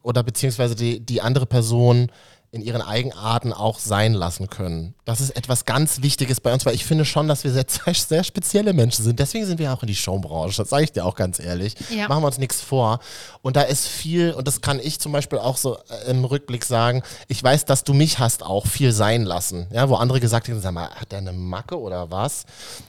oder 0.02 0.22
beziehungsweise 0.22 0.74
die, 0.74 1.00
die 1.04 1.20
andere 1.20 1.44
Person 1.44 2.10
in 2.54 2.60
ihren 2.60 2.82
Eigenarten 2.82 3.54
auch 3.54 3.78
sein 3.78 4.12
lassen 4.12 4.50
können. 4.50 4.94
Das 5.06 5.22
ist 5.22 5.30
etwas 5.30 5.64
ganz 5.64 6.02
Wichtiges 6.02 6.38
bei 6.38 6.52
uns, 6.52 6.66
weil 6.66 6.74
ich 6.74 6.84
finde 6.84 7.06
schon, 7.06 7.26
dass 7.26 7.44
wir 7.44 7.50
sehr, 7.50 7.64
sehr 7.94 8.24
spezielle 8.24 8.74
Menschen 8.74 9.02
sind. 9.06 9.18
Deswegen 9.18 9.46
sind 9.46 9.58
wir 9.58 9.72
auch 9.72 9.82
in 9.82 9.86
die 9.86 9.94
Showbranche, 9.94 10.58
das 10.58 10.68
sage 10.68 10.84
ich 10.84 10.92
dir 10.92 11.06
auch 11.06 11.14
ganz 11.14 11.40
ehrlich. 11.40 11.74
Ja. 11.88 12.08
Machen 12.08 12.22
wir 12.22 12.26
uns 12.26 12.36
nichts 12.36 12.60
vor. 12.60 13.00
Und 13.40 13.56
da 13.56 13.62
ist 13.62 13.88
viel, 13.88 14.32
und 14.32 14.46
das 14.46 14.60
kann 14.60 14.78
ich 14.80 15.00
zum 15.00 15.12
Beispiel 15.12 15.38
auch 15.38 15.56
so 15.56 15.78
äh, 15.78 16.10
im 16.10 16.26
Rückblick 16.26 16.66
sagen, 16.66 17.02
ich 17.26 17.42
weiß, 17.42 17.64
dass 17.64 17.84
du 17.84 17.94
mich 17.94 18.18
hast 18.18 18.42
auch 18.42 18.66
viel 18.66 18.92
sein 18.92 19.22
lassen. 19.22 19.66
Ja, 19.72 19.88
wo 19.88 19.94
andere 19.94 20.20
gesagt 20.20 20.46
haben, 20.48 20.60
sag 20.60 20.72
mal, 20.72 20.90
hat 20.90 21.10
der 21.10 21.18
eine 21.18 21.32
Macke 21.32 21.80
oder 21.80 22.10
was? 22.10 22.44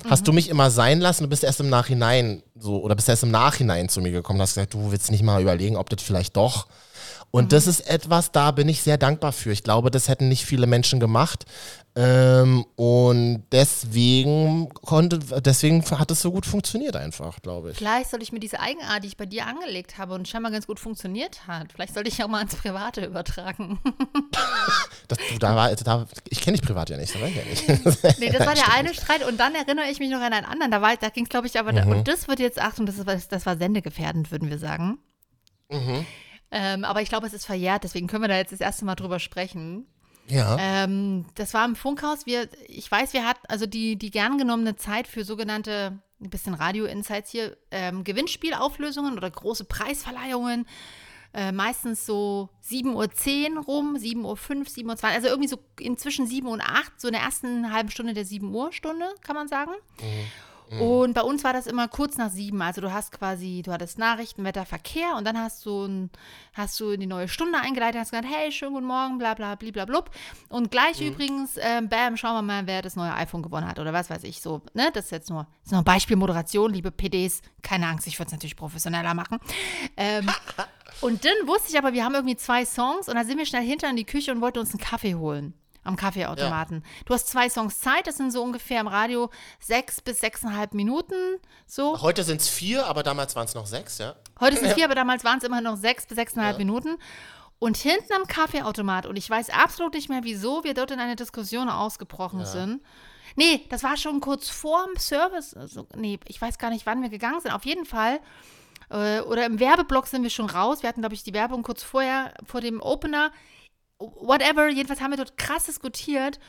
Hast 0.10 0.28
du 0.28 0.34
mich 0.34 0.50
immer 0.50 0.72
sein 0.72 1.00
lassen, 1.00 1.24
du 1.24 1.30
bist 1.30 1.46
erst 1.46 1.62
im 1.62 1.70
Nachhinein 1.70 2.44
so, 2.60 2.82
oder 2.82 2.96
bist 2.96 3.08
erst 3.08 3.24
im 3.24 3.32
Nachhinein 3.32 3.88
zu 3.88 4.02
mir 4.02 4.12
gekommen, 4.12 4.42
hast 4.42 4.56
gesagt, 4.56 4.74
du 4.74 4.92
willst 4.92 5.10
nicht 5.10 5.24
mal 5.24 5.42
überlegen, 5.42 5.78
ob 5.78 5.90
das 5.90 6.04
vielleicht 6.04 6.36
doch 6.36 6.68
und 7.36 7.52
das 7.52 7.66
ist 7.66 7.80
etwas, 7.90 8.32
da 8.32 8.52
bin 8.52 8.70
ich 8.70 8.84
sehr 8.84 9.00
dankbar 9.00 9.32
für. 9.32 9.52
Ich 9.52 9.64
glaube, 9.64 9.90
das 9.90 10.08
hätten 10.08 10.30
nicht 10.30 10.46
viele 10.46 10.68
Menschen 10.68 11.00
gemacht. 11.00 11.46
Ähm, 11.96 12.64
und 12.76 13.44
deswegen 13.52 14.70
konnte, 14.70 15.18
deswegen 15.42 15.84
hat 15.84 16.12
es 16.12 16.22
so 16.22 16.32
gut 16.32 16.46
funktioniert 16.46 16.96
einfach, 16.96 17.42
glaube 17.42 17.72
ich. 17.72 17.78
Vielleicht 17.78 18.12
soll 18.12 18.22
ich 18.22 18.32
mir 18.34 18.40
diese 18.40 18.60
Eigenart, 18.60 19.04
die 19.04 19.08
ich 19.08 19.18
bei 19.18 19.26
dir 19.26 19.48
angelegt 19.48 19.98
habe 19.98 20.14
und 20.14 20.28
scheinbar 20.28 20.52
ganz 20.52 20.68
gut 20.68 20.80
funktioniert 20.80 21.48
hat, 21.48 21.74
vielleicht 21.74 21.96
sollte 21.96 22.10
ich 22.10 22.24
auch 22.24 22.28
mal 22.28 22.42
ins 22.44 22.56
Private 22.56 23.04
übertragen. 23.04 23.80
Das, 25.10 25.18
du, 25.18 25.38
da 25.38 25.54
war, 25.54 25.76
da, 25.76 26.06
ich 26.30 26.40
kenne 26.40 26.58
dich 26.58 26.66
privat 26.66 26.90
ja 26.90 26.96
nicht, 26.96 27.14
das 27.14 27.22
ich 27.22 27.36
ja 27.36 27.44
nicht. 27.44 27.68
nee, 28.20 28.30
das 28.30 28.48
war 28.48 28.54
der 28.56 28.74
eine 28.74 28.94
Streit 28.94 29.28
und 29.28 29.38
dann 29.38 29.54
erinnere 29.54 29.88
ich 29.92 30.00
mich 30.00 30.10
noch 30.10 30.22
an 30.22 30.32
einen 30.32 30.46
anderen. 30.46 30.72
Da, 30.72 30.80
da 30.80 31.10
ging 31.10 31.26
es, 31.26 31.30
glaube 31.30 31.48
ich, 31.48 31.60
aber, 31.60 31.74
mhm. 31.74 31.76
da, 31.76 31.86
und 31.86 32.08
das 32.08 32.30
wird 32.30 32.40
jetzt, 32.40 32.58
Achtung, 32.58 32.86
das, 32.86 32.98
ist, 32.98 33.32
das 33.32 33.46
war 33.46 33.58
sendegefährdend, 33.58 34.32
würden 34.32 34.50
wir 34.50 34.60
sagen. 34.60 34.98
Mhm. 35.70 36.06
Ähm, 36.56 36.86
aber 36.86 37.02
ich 37.02 37.10
glaube, 37.10 37.26
es 37.26 37.34
ist 37.34 37.48
verjährt, 37.48 37.84
deswegen 37.84 38.06
können 38.06 38.24
wir 38.24 38.28
da 38.28 38.38
jetzt 38.38 38.52
das 38.52 38.62
erste 38.62 38.86
Mal 38.86 38.94
drüber 38.94 39.18
sprechen. 39.18 39.88
Ja. 40.28 40.56
Ähm, 40.60 41.26
das 41.34 41.56
war 41.56 41.66
im 41.66 41.76
Funkhaus. 41.76 42.28
Wir, 42.28 42.48
ich 42.68 42.90
weiß, 42.90 43.14
wir 43.14 43.28
hatten 43.28 43.42
also 43.48 43.66
die, 43.66 43.96
die 43.98 44.12
gern 44.12 44.38
genommene 44.38 44.76
Zeit 44.76 45.08
für 45.08 45.24
sogenannte, 45.24 46.00
ein 46.22 46.30
bisschen 46.30 46.54
Radio-Insights 46.54 47.32
hier, 47.32 47.58
ähm, 47.72 48.04
Gewinnspielauflösungen 48.04 49.18
oder 49.18 49.32
große 49.32 49.66
Preisverleihungen. 49.66 50.68
Äh, 51.34 51.52
meistens 51.52 52.06
so 52.06 52.50
7.10 52.70 53.56
Uhr 53.56 53.64
rum, 53.64 53.96
7.05 53.96 54.24
Uhr, 54.24 54.36
7.20 54.38 54.86
Uhr, 54.86 55.10
also 55.10 55.28
irgendwie 55.30 55.50
so 55.50 55.58
inzwischen 55.80 56.28
7 56.28 56.48
und 56.48 56.62
8, 56.62 57.02
so 57.02 57.08
in 57.08 57.14
der 57.14 57.24
ersten 57.24 57.74
halben 57.74 57.90
Stunde 57.90 58.14
der 58.14 58.26
7 58.26 58.54
Uhr 58.54 58.72
Stunde, 58.72 59.08
kann 59.22 59.36
man 59.36 59.48
sagen. 59.48 59.72
Mhm. 60.00 60.28
Mhm. 60.74 60.82
Und 60.82 61.14
bei 61.14 61.22
uns 61.22 61.44
war 61.44 61.54
das 61.54 61.68
immer 61.68 61.88
kurz 61.88 62.18
nach 62.18 62.30
sieben. 62.30 62.62
Also 62.62 62.82
du 62.82 62.92
hast 62.92 63.12
quasi, 63.12 63.62
du 63.64 63.72
hattest 63.72 63.98
Nachrichten, 63.98 64.44
Wetter, 64.44 64.66
Verkehr 64.66 65.16
und 65.18 65.26
dann 65.26 65.38
hast 65.38 65.66
du, 65.66 65.86
ein, 65.86 66.10
hast 66.54 66.80
du 66.80 66.92
in 66.92 67.00
die 67.00 67.08
neue 67.08 67.28
Stunde 67.28 67.60
eingeleitet, 67.60 68.00
hast 68.00 68.12
gesagt, 68.12 68.28
hey, 68.30 68.52
schönen 68.52 68.74
guten 68.74 68.88
Morgen, 68.88 69.18
bla 69.18 69.34
bla 69.34 69.56
blub. 69.56 70.10
Und 70.50 70.72
gleich 70.72 71.00
mhm. 71.00 71.08
übrigens, 71.08 71.58
äh, 71.58 71.82
bam, 71.82 72.18
schauen 72.18 72.36
wir 72.36 72.42
mal, 72.42 72.68
wer 72.68 72.82
das 72.82 72.96
neue 72.96 73.14
iPhone 73.14 73.42
gewonnen 73.42 73.68
hat 73.68 73.80
oder 73.80 73.94
was 73.94 74.10
weiß 74.10 74.24
ich. 74.24 74.42
So, 74.42 74.62
ne? 74.74 74.90
Das 74.94 75.06
ist 75.06 75.12
jetzt 75.12 75.30
nur, 75.30 75.44
das 75.44 75.66
ist 75.66 75.72
nur 75.72 75.82
ein 75.82 75.86
Beispiel 75.86 76.16
Moderation, 76.16 76.74
liebe 76.74 76.92
PDs. 76.92 77.42
Keine 77.62 77.88
Angst, 77.88 78.08
ich 78.08 78.20
würde 78.20 78.28
es 78.28 78.34
natürlich 78.34 78.56
professioneller 78.56 79.14
machen. 79.14 79.40
Ähm, 79.98 80.28
und 81.02 81.24
dann 81.26 81.48
wusste 81.48 81.70
ich 81.72 81.78
aber, 81.78 81.94
wir 81.94 82.04
haben 82.04 82.16
irgendwie 82.16 82.38
zwei 82.38 82.66
Songs 82.66 83.08
und 83.08 83.16
da 83.16 83.24
sind 83.24 83.38
wir 83.38 83.46
schnell 83.46 83.64
hinter 83.64 83.90
in 83.90 83.96
die 83.96 84.06
Küche 84.06 84.32
und 84.32 84.42
wollten 84.42 84.60
uns 84.60 84.72
einen 84.72 84.80
Kaffee 84.80 85.16
holen 85.16 85.54
am 85.84 85.96
Kaffeeautomaten. 85.96 86.84
Ja. 86.84 87.04
Du 87.06 87.14
hast 87.14 87.28
zwei 87.28 87.50
Songs 87.50 87.80
Zeit, 87.80 88.08
das 88.08 88.18
sind 88.18 88.32
so 88.32 88.42
ungefähr 88.44 88.82
im 88.82 88.88
Radio 88.88 89.30
sechs 89.60 90.02
bis 90.02 90.20
sechseinhalb 90.20 90.74
Minuten. 90.74 91.16
So. 91.66 92.02
Heute 92.02 92.24
sind 92.24 92.42
es 92.42 92.50
vier, 92.50 92.86
aber 92.86 93.04
damals 93.04 93.36
waren 93.36 93.46
es 93.46 93.56
noch 93.56 93.68
sechs, 93.68 93.98
ja. 93.98 94.16
Heute 94.40 94.58
sind 94.58 94.68
es 94.68 94.74
vier, 94.74 94.86
aber 94.86 94.96
damals 94.96 95.24
waren 95.24 95.38
es 95.38 95.44
immer 95.44 95.62
noch 95.62 95.78
sechs 95.78 96.06
bis 96.06 96.16
sechseinhalb 96.16 96.58
ja. 96.58 96.66
Minuten. 96.66 96.98
Und 97.60 97.78
hinten 97.78 98.12
am 98.14 98.28
Kaffeeautomat, 98.28 99.06
und 99.06 99.16
ich 99.16 99.30
weiß 99.30 99.50
absolut 99.50 99.94
nicht 99.94 100.10
mehr, 100.10 100.22
wieso 100.24 100.64
wir 100.66 100.74
dort 100.74 100.92
in 100.92 101.00
eine 101.00 101.16
Diskussion 101.16 101.70
ausgebrochen 101.70 102.42
ja. 102.42 102.46
sind. 102.46 102.82
Nee, 103.36 103.66
das 103.70 103.84
war 103.84 103.96
schon 103.98 104.20
kurz 104.20 104.50
vor 104.50 104.86
dem 104.86 105.00
Service. 105.00 105.54
Also, 105.54 105.88
nee, 105.96 106.20
ich 106.28 106.42
weiß 106.42 106.58
gar 106.58 106.70
nicht, 106.70 106.86
wann 106.86 107.02
wir 107.02 107.10
gegangen 107.10 107.40
sind. 107.40 107.52
Auf 107.52 107.66
jeden 107.66 107.86
Fall. 107.86 108.20
Äh, 108.90 109.22
oder 109.22 109.46
im 109.46 109.60
Werbeblock 109.60 110.08
sind 110.08 110.24
wir 110.24 110.30
schon 110.30 110.50
raus. 110.50 110.84
Wir 110.84 110.90
hatten, 110.90 111.02
glaube 111.02 111.16
ich, 111.16 111.24
die 111.24 111.34
Werbung 111.34 111.64
kurz 111.64 111.84
vorher, 111.84 112.34
vor 112.46 112.62
dem 112.62 112.82
Opener 112.82 113.32
whatever, 114.00 114.70
jedenfalls 114.70 115.02
haben 115.02 115.12
wir 115.12 115.18
dort 115.18 115.38
krass 115.38 115.66
diskutiert. 115.66 116.40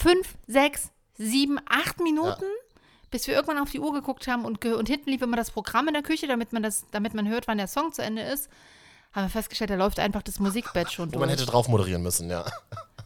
Fünf, 0.00 0.36
sechs, 0.46 0.90
sieben, 1.14 1.58
acht 1.68 2.00
Minuten, 2.00 2.44
ja. 2.44 2.80
bis 3.10 3.26
wir 3.26 3.34
irgendwann 3.34 3.58
auf 3.58 3.70
die 3.70 3.80
Uhr 3.80 3.92
geguckt 3.92 4.26
haben 4.26 4.44
und, 4.44 4.64
und 4.64 4.88
hinten 4.88 5.10
lief 5.10 5.22
immer 5.22 5.36
das 5.36 5.50
Programm 5.50 5.88
in 5.88 5.94
der 5.94 6.02
Küche, 6.02 6.26
damit 6.26 6.52
man, 6.52 6.62
das, 6.62 6.86
damit 6.90 7.14
man 7.14 7.28
hört, 7.28 7.46
wann 7.46 7.58
der 7.58 7.68
Song 7.68 7.92
zu 7.92 8.02
Ende 8.02 8.22
ist. 8.22 8.48
Haben 9.12 9.26
wir 9.26 9.30
festgestellt, 9.30 9.70
da 9.70 9.74
läuft 9.74 9.98
einfach 9.98 10.22
das 10.22 10.40
Musikbett 10.40 10.90
schon 10.90 11.08
Wo 11.08 11.12
durch. 11.12 11.20
man 11.20 11.28
hätte 11.28 11.44
drauf 11.44 11.68
moderieren 11.68 12.02
müssen, 12.02 12.30
ja. 12.30 12.46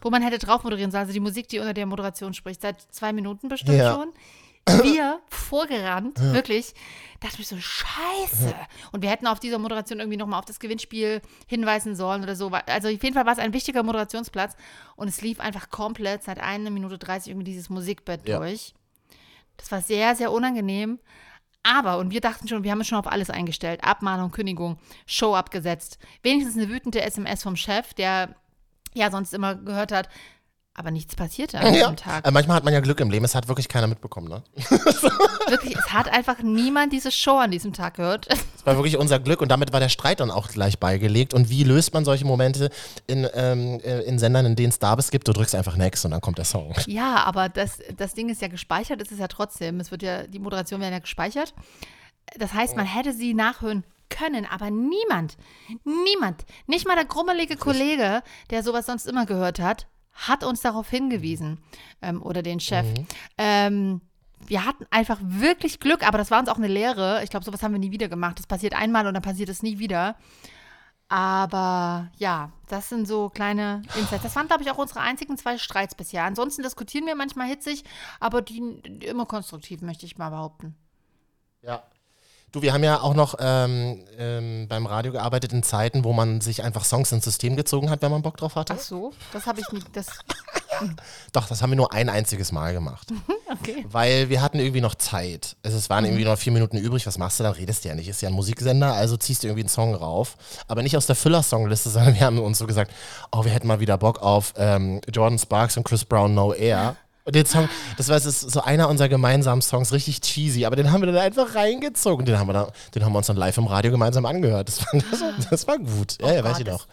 Wo 0.00 0.10
man 0.10 0.22
hätte 0.22 0.38
drauf 0.38 0.62
moderieren 0.62 0.92
sollen. 0.92 1.02
Also 1.02 1.12
die 1.12 1.20
Musik, 1.20 1.48
die 1.48 1.58
unter 1.58 1.74
der 1.74 1.86
Moderation 1.86 2.32
spricht, 2.32 2.62
seit 2.62 2.80
zwei 2.94 3.12
Minuten 3.12 3.48
bestimmt 3.48 3.78
ja. 3.78 3.94
schon 3.94 4.12
wir 4.66 5.20
vorgerannt, 5.28 6.18
ja. 6.18 6.32
wirklich. 6.32 6.74
Dachte 7.20 7.40
ich 7.40 7.48
so, 7.48 7.56
scheiße. 7.58 8.50
Ja. 8.50 8.66
Und 8.92 9.02
wir 9.02 9.10
hätten 9.10 9.26
auf 9.26 9.40
dieser 9.40 9.58
Moderation 9.58 10.00
irgendwie 10.00 10.18
nochmal 10.18 10.38
auf 10.38 10.44
das 10.44 10.60
Gewinnspiel 10.60 11.22
hinweisen 11.46 11.96
sollen 11.96 12.22
oder 12.22 12.36
so. 12.36 12.50
Also 12.50 12.88
auf 12.88 13.02
jeden 13.02 13.14
Fall 13.14 13.26
war 13.26 13.32
es 13.32 13.38
ein 13.38 13.52
wichtiger 13.52 13.82
Moderationsplatz. 13.82 14.54
Und 14.96 15.08
es 15.08 15.22
lief 15.22 15.40
einfach 15.40 15.70
komplett 15.70 16.24
seit 16.24 16.38
einer 16.38 16.70
Minute 16.70 16.98
30 16.98 17.30
irgendwie 17.30 17.50
dieses 17.50 17.70
Musikbett 17.70 18.28
ja. 18.28 18.38
durch. 18.38 18.74
Das 19.56 19.72
war 19.72 19.80
sehr, 19.80 20.14
sehr 20.14 20.30
unangenehm. 20.30 20.98
Aber, 21.62 21.98
und 21.98 22.10
wir 22.10 22.20
dachten 22.20 22.46
schon, 22.46 22.62
wir 22.62 22.70
haben 22.70 22.80
es 22.80 22.86
schon 22.86 22.98
auf 22.98 23.08
alles 23.08 23.28
eingestellt. 23.28 23.82
Abmahnung, 23.82 24.30
Kündigung, 24.30 24.78
Show 25.06 25.34
abgesetzt. 25.34 25.98
Wenigstens 26.22 26.56
eine 26.56 26.68
wütende 26.68 27.02
SMS 27.02 27.42
vom 27.42 27.56
Chef, 27.56 27.92
der 27.94 28.36
ja 28.94 29.10
sonst 29.10 29.34
immer 29.34 29.56
gehört 29.56 29.90
hat, 29.90 30.08
aber 30.76 30.90
nichts 30.90 31.16
passierte 31.16 31.58
an 31.58 31.66
ja. 31.66 31.72
diesem 31.72 31.96
Tag. 31.96 32.26
Äh, 32.26 32.30
manchmal 32.30 32.56
hat 32.56 32.64
man 32.64 32.74
ja 32.74 32.80
Glück 32.80 33.00
im 33.00 33.10
Leben, 33.10 33.24
es 33.24 33.34
hat 33.34 33.48
wirklich 33.48 33.68
keiner 33.68 33.86
mitbekommen, 33.86 34.28
ne? 34.28 34.42
wirklich, 35.48 35.74
es 35.74 35.92
hat 35.92 36.08
einfach 36.12 36.42
niemand 36.42 36.92
diese 36.92 37.10
Show 37.10 37.38
an 37.38 37.50
diesem 37.50 37.72
Tag 37.72 37.94
gehört. 37.94 38.28
Es 38.30 38.66
war 38.66 38.76
wirklich 38.76 38.98
unser 38.98 39.18
Glück 39.18 39.40
und 39.40 39.48
damit 39.48 39.72
war 39.72 39.80
der 39.80 39.88
Streit 39.88 40.20
dann 40.20 40.30
auch 40.30 40.48
gleich 40.48 40.78
beigelegt. 40.78 41.32
Und 41.32 41.48
wie 41.48 41.64
löst 41.64 41.94
man 41.94 42.04
solche 42.04 42.26
Momente 42.26 42.70
in, 43.06 43.26
ähm, 43.34 43.80
äh, 43.84 44.00
in 44.02 44.18
Sendern, 44.18 44.44
in 44.44 44.56
denen 44.56 44.68
es 44.68 44.76
Starbus 44.76 45.10
gibt? 45.10 45.26
Du 45.28 45.32
drückst 45.32 45.54
einfach 45.54 45.76
Next 45.76 46.04
und 46.04 46.10
dann 46.10 46.20
kommt 46.20 46.38
der 46.38 46.44
Song. 46.44 46.74
Ja, 46.86 47.24
aber 47.24 47.48
das, 47.48 47.78
das 47.96 48.14
Ding 48.14 48.28
ist 48.28 48.42
ja 48.42 48.48
gespeichert, 48.48 49.00
ist 49.00 49.12
es 49.12 49.18
ja 49.18 49.28
trotzdem. 49.28 49.80
Es 49.80 49.90
wird 49.90 50.02
ja, 50.02 50.26
die 50.26 50.38
Moderation 50.38 50.80
werden 50.80 50.92
ja 50.92 50.98
gespeichert. 50.98 51.54
Das 52.38 52.52
heißt, 52.52 52.76
man 52.76 52.86
hätte 52.86 53.14
sie 53.14 53.34
nachhören 53.34 53.84
können, 54.08 54.46
aber 54.46 54.70
niemand, 54.70 55.36
niemand, 55.84 56.44
nicht 56.66 56.86
mal 56.86 56.94
der 56.94 57.06
grummelige 57.06 57.56
Kollege, 57.56 58.22
der 58.50 58.62
sowas 58.62 58.86
sonst 58.86 59.06
immer 59.06 59.26
gehört 59.26 59.58
hat, 59.58 59.86
hat 60.16 60.44
uns 60.44 60.60
darauf 60.60 60.88
hingewiesen 60.88 61.58
ähm, 62.02 62.22
oder 62.22 62.42
den 62.42 62.60
Chef. 62.60 62.86
Mhm. 62.86 63.06
Ähm, 63.38 64.00
wir 64.46 64.64
hatten 64.64 64.86
einfach 64.90 65.18
wirklich 65.22 65.80
Glück, 65.80 66.06
aber 66.06 66.18
das 66.18 66.30
war 66.30 66.38
uns 66.38 66.48
auch 66.48 66.56
eine 66.56 66.68
Lehre. 66.68 67.22
Ich 67.24 67.30
glaube, 67.30 67.44
sowas 67.44 67.62
haben 67.62 67.72
wir 67.72 67.78
nie 67.78 67.90
wieder 67.90 68.08
gemacht. 68.08 68.38
Das 68.38 68.46
passiert 68.46 68.74
einmal 68.74 69.06
und 69.06 69.14
dann 69.14 69.22
passiert 69.22 69.48
es 69.48 69.62
nie 69.62 69.78
wieder. 69.78 70.16
Aber 71.08 72.10
ja, 72.16 72.50
das 72.68 72.88
sind 72.88 73.06
so 73.06 73.28
kleine 73.28 73.82
Insights. 73.96 74.24
Das 74.24 74.34
waren, 74.34 74.48
glaube 74.48 74.64
ich, 74.64 74.70
auch 74.70 74.78
unsere 74.78 75.00
einzigen 75.00 75.36
zwei 75.36 75.56
Streits 75.56 75.94
bisher. 75.94 76.24
Ansonsten 76.24 76.62
diskutieren 76.62 77.06
wir 77.06 77.14
manchmal 77.14 77.48
hitzig, 77.48 77.84
aber 78.18 78.42
die 78.42 78.58
immer 79.04 79.26
konstruktiv, 79.26 79.82
möchte 79.82 80.04
ich 80.04 80.18
mal 80.18 80.30
behaupten. 80.30 80.74
Ja. 81.62 81.84
Du, 82.52 82.62
wir 82.62 82.72
haben 82.72 82.84
ja 82.84 83.00
auch 83.00 83.14
noch 83.14 83.34
ähm, 83.38 84.04
ähm, 84.18 84.66
beim 84.68 84.86
Radio 84.86 85.12
gearbeitet 85.12 85.52
in 85.52 85.62
Zeiten, 85.62 86.04
wo 86.04 86.12
man 86.12 86.40
sich 86.40 86.62
einfach 86.62 86.84
Songs 86.84 87.12
ins 87.12 87.24
System 87.24 87.56
gezogen 87.56 87.90
hat, 87.90 88.02
wenn 88.02 88.10
man 88.10 88.22
Bock 88.22 88.36
drauf 88.36 88.54
hatte. 88.54 88.74
Ach 88.76 88.82
so, 88.82 89.12
das 89.32 89.46
habe 89.46 89.60
ich 89.60 89.70
nicht. 89.72 89.88
Das 89.94 90.06
Doch, 91.32 91.48
das 91.48 91.62
haben 91.62 91.70
wir 91.70 91.76
nur 91.76 91.92
ein 91.92 92.08
einziges 92.08 92.52
Mal 92.52 92.72
gemacht. 92.72 93.08
okay. 93.50 93.84
Weil 93.88 94.28
wir 94.28 94.42
hatten 94.42 94.58
irgendwie 94.58 94.80
noch 94.80 94.94
Zeit. 94.94 95.56
Es 95.62 95.90
waren 95.90 96.04
mhm. 96.04 96.10
irgendwie 96.10 96.24
noch 96.24 96.38
vier 96.38 96.52
Minuten 96.52 96.76
übrig. 96.76 97.06
Was 97.06 97.18
machst 97.18 97.38
du? 97.40 97.44
Dann 97.44 97.52
redest 97.52 97.84
du 97.84 97.88
ja 97.88 97.94
nicht. 97.94 98.08
Ist 98.08 98.22
ja 98.22 98.28
ein 98.28 98.34
Musiksender, 98.34 98.92
also 98.92 99.16
ziehst 99.16 99.42
du 99.42 99.48
irgendwie 99.48 99.62
einen 99.62 99.68
Song 99.68 99.94
rauf. 99.94 100.36
Aber 100.68 100.82
nicht 100.82 100.96
aus 100.96 101.06
der 101.06 101.16
Füller-Songliste, 101.16 101.90
sondern 101.90 102.14
wir 102.14 102.22
haben 102.22 102.38
uns 102.38 102.58
so 102.58 102.66
gesagt, 102.66 102.92
oh, 103.32 103.44
wir 103.44 103.52
hätten 103.52 103.66
mal 103.66 103.80
wieder 103.80 103.98
Bock 103.98 104.20
auf 104.22 104.54
ähm, 104.56 105.00
Jordan 105.12 105.38
Sparks 105.38 105.76
und 105.76 105.84
Chris 105.84 106.04
Brown 106.04 106.34
No 106.34 106.52
Air. 106.52 106.96
Und 107.26 107.34
den 107.34 107.44
Song, 107.44 107.68
das 107.96 108.08
war 108.08 108.20
so 108.20 108.60
einer 108.62 108.88
unserer 108.88 109.08
gemeinsamen 109.08 109.60
Songs, 109.60 109.92
richtig 109.92 110.20
cheesy, 110.20 110.64
aber 110.64 110.76
den 110.76 110.92
haben 110.92 111.02
wir 111.02 111.06
dann 111.06 111.16
einfach 111.16 111.56
reingezogen. 111.56 112.24
Den 112.24 112.38
haben 112.38 112.46
wir, 112.46 112.52
dann, 112.52 112.68
den 112.94 113.04
haben 113.04 113.12
wir 113.12 113.18
uns 113.18 113.26
dann 113.26 113.36
live 113.36 113.58
im 113.58 113.66
Radio 113.66 113.90
gemeinsam 113.90 114.24
angehört. 114.26 114.68
Das 114.68 114.80
war, 114.86 115.02
das, 115.10 115.48
das 115.50 115.66
war 115.66 115.78
gut. 115.78 116.18
Oh 116.22 116.26
ja, 116.28 116.34
ja, 116.34 116.44
weiß 116.44 116.60
ich 116.60 116.66
noch. 116.66 116.86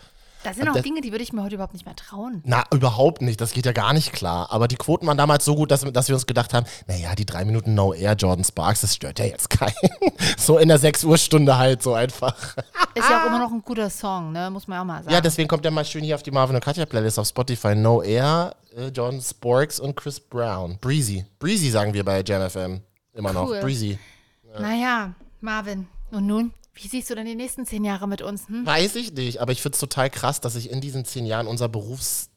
Das 0.44 0.58
sind 0.58 0.70
auch 0.70 0.80
Dinge, 0.82 1.02
die 1.02 1.12
würde 1.12 1.24
ich 1.24 1.34
mir 1.34 1.44
heute 1.44 1.56
überhaupt 1.56 1.74
nicht 1.74 1.86
mehr 1.86 1.96
trauen. 1.96 2.42
Na, 2.46 2.64
überhaupt 2.74 3.22
nicht. 3.22 3.40
Das 3.40 3.54
geht 3.54 3.66
ja 3.66 3.72
gar 3.72 3.94
nicht 3.94 4.12
klar. 4.12 4.52
Aber 4.52 4.68
die 4.68 4.76
Quoten 4.76 5.08
waren 5.08 5.18
damals 5.18 5.46
so 5.46 5.56
gut, 5.56 5.72
dass, 5.72 5.82
dass 5.82 6.08
wir 6.08 6.16
uns 6.16 6.26
gedacht 6.26 6.54
haben, 6.54 6.66
naja, 6.88 7.16
die 7.16 7.26
drei 7.26 7.46
Minuten 7.46 7.74
No 7.74 7.94
Air 7.94 8.14
Jordan 8.14 8.44
Sparks, 8.44 8.82
das 8.82 8.96
stört 8.96 9.20
ja 9.20 9.26
jetzt 9.26 9.50
keinen. 9.50 9.74
so 10.38 10.58
in 10.58 10.68
der 10.68 10.78
6 10.78 11.04
Uhr 11.06 11.18
Stunde 11.18 11.58
halt 11.58 11.82
so 11.82 11.94
einfach. 11.94 12.36
Ist 12.96 13.10
ja 13.10 13.24
auch 13.24 13.28
immer 13.28 13.40
noch 13.40 13.52
ein 13.52 13.62
guter 13.66 13.90
Song, 13.90 14.32
ne? 14.32 14.50
Muss 14.50 14.68
man 14.68 14.80
auch 14.80 14.86
mal 14.86 15.02
sagen. 15.04 15.14
Ja, 15.14 15.22
deswegen 15.22 15.48
kommt 15.48 15.64
der 15.64 15.72
mal 15.72 15.86
schön 15.86 16.04
hier 16.04 16.16
auf 16.16 16.24
die 16.24 16.32
Marvin 16.32 16.56
und 16.56 16.64
Katja 16.64 16.86
Playlist 16.86 17.18
auf 17.20 17.28
Spotify. 17.28 17.76
No 17.76 18.02
Air, 18.02 18.56
äh, 18.76 18.88
Jordan 18.88 19.22
Sparks 19.22 19.80
und 19.80 19.96
Chris 19.96 20.20
Brown. 20.20 20.78
Breezy. 20.80 21.26
Breezy 21.40 21.70
sagen 21.70 21.94
wir 21.94 22.04
bei 22.04 22.22
Jam 22.24 22.48
FM. 22.50 22.82
Immer 23.14 23.30
cool. 23.30 23.36
noch. 23.36 23.62
Breezy. 23.62 23.98
Ja. 24.54 24.60
Naja, 24.60 25.14
Marvin. 25.42 25.88
Und 26.12 26.28
nun? 26.28 26.54
Wie 26.76 26.88
siehst 26.88 27.10
du 27.10 27.16
denn 27.16 27.26
die 27.26 27.36
nächsten 27.36 27.66
zehn 27.66 27.84
Jahre 27.84 28.08
mit 28.08 28.22
uns? 28.22 28.48
Hm? 28.48 28.66
Weiß 28.66 28.96
ich 28.96 29.14
nicht, 29.14 29.40
aber 29.40 29.52
ich 29.52 29.62
finde 29.62 29.76
es 29.76 29.80
total 29.80 30.10
krass, 30.10 30.42
dass 30.42 30.54
sich 30.54 30.72
in 30.72 30.82
diesen 30.82 31.06
zehn 31.06 31.26
Jahren 31.26 31.48
unser 31.48 31.70
Berufs 31.70 32.30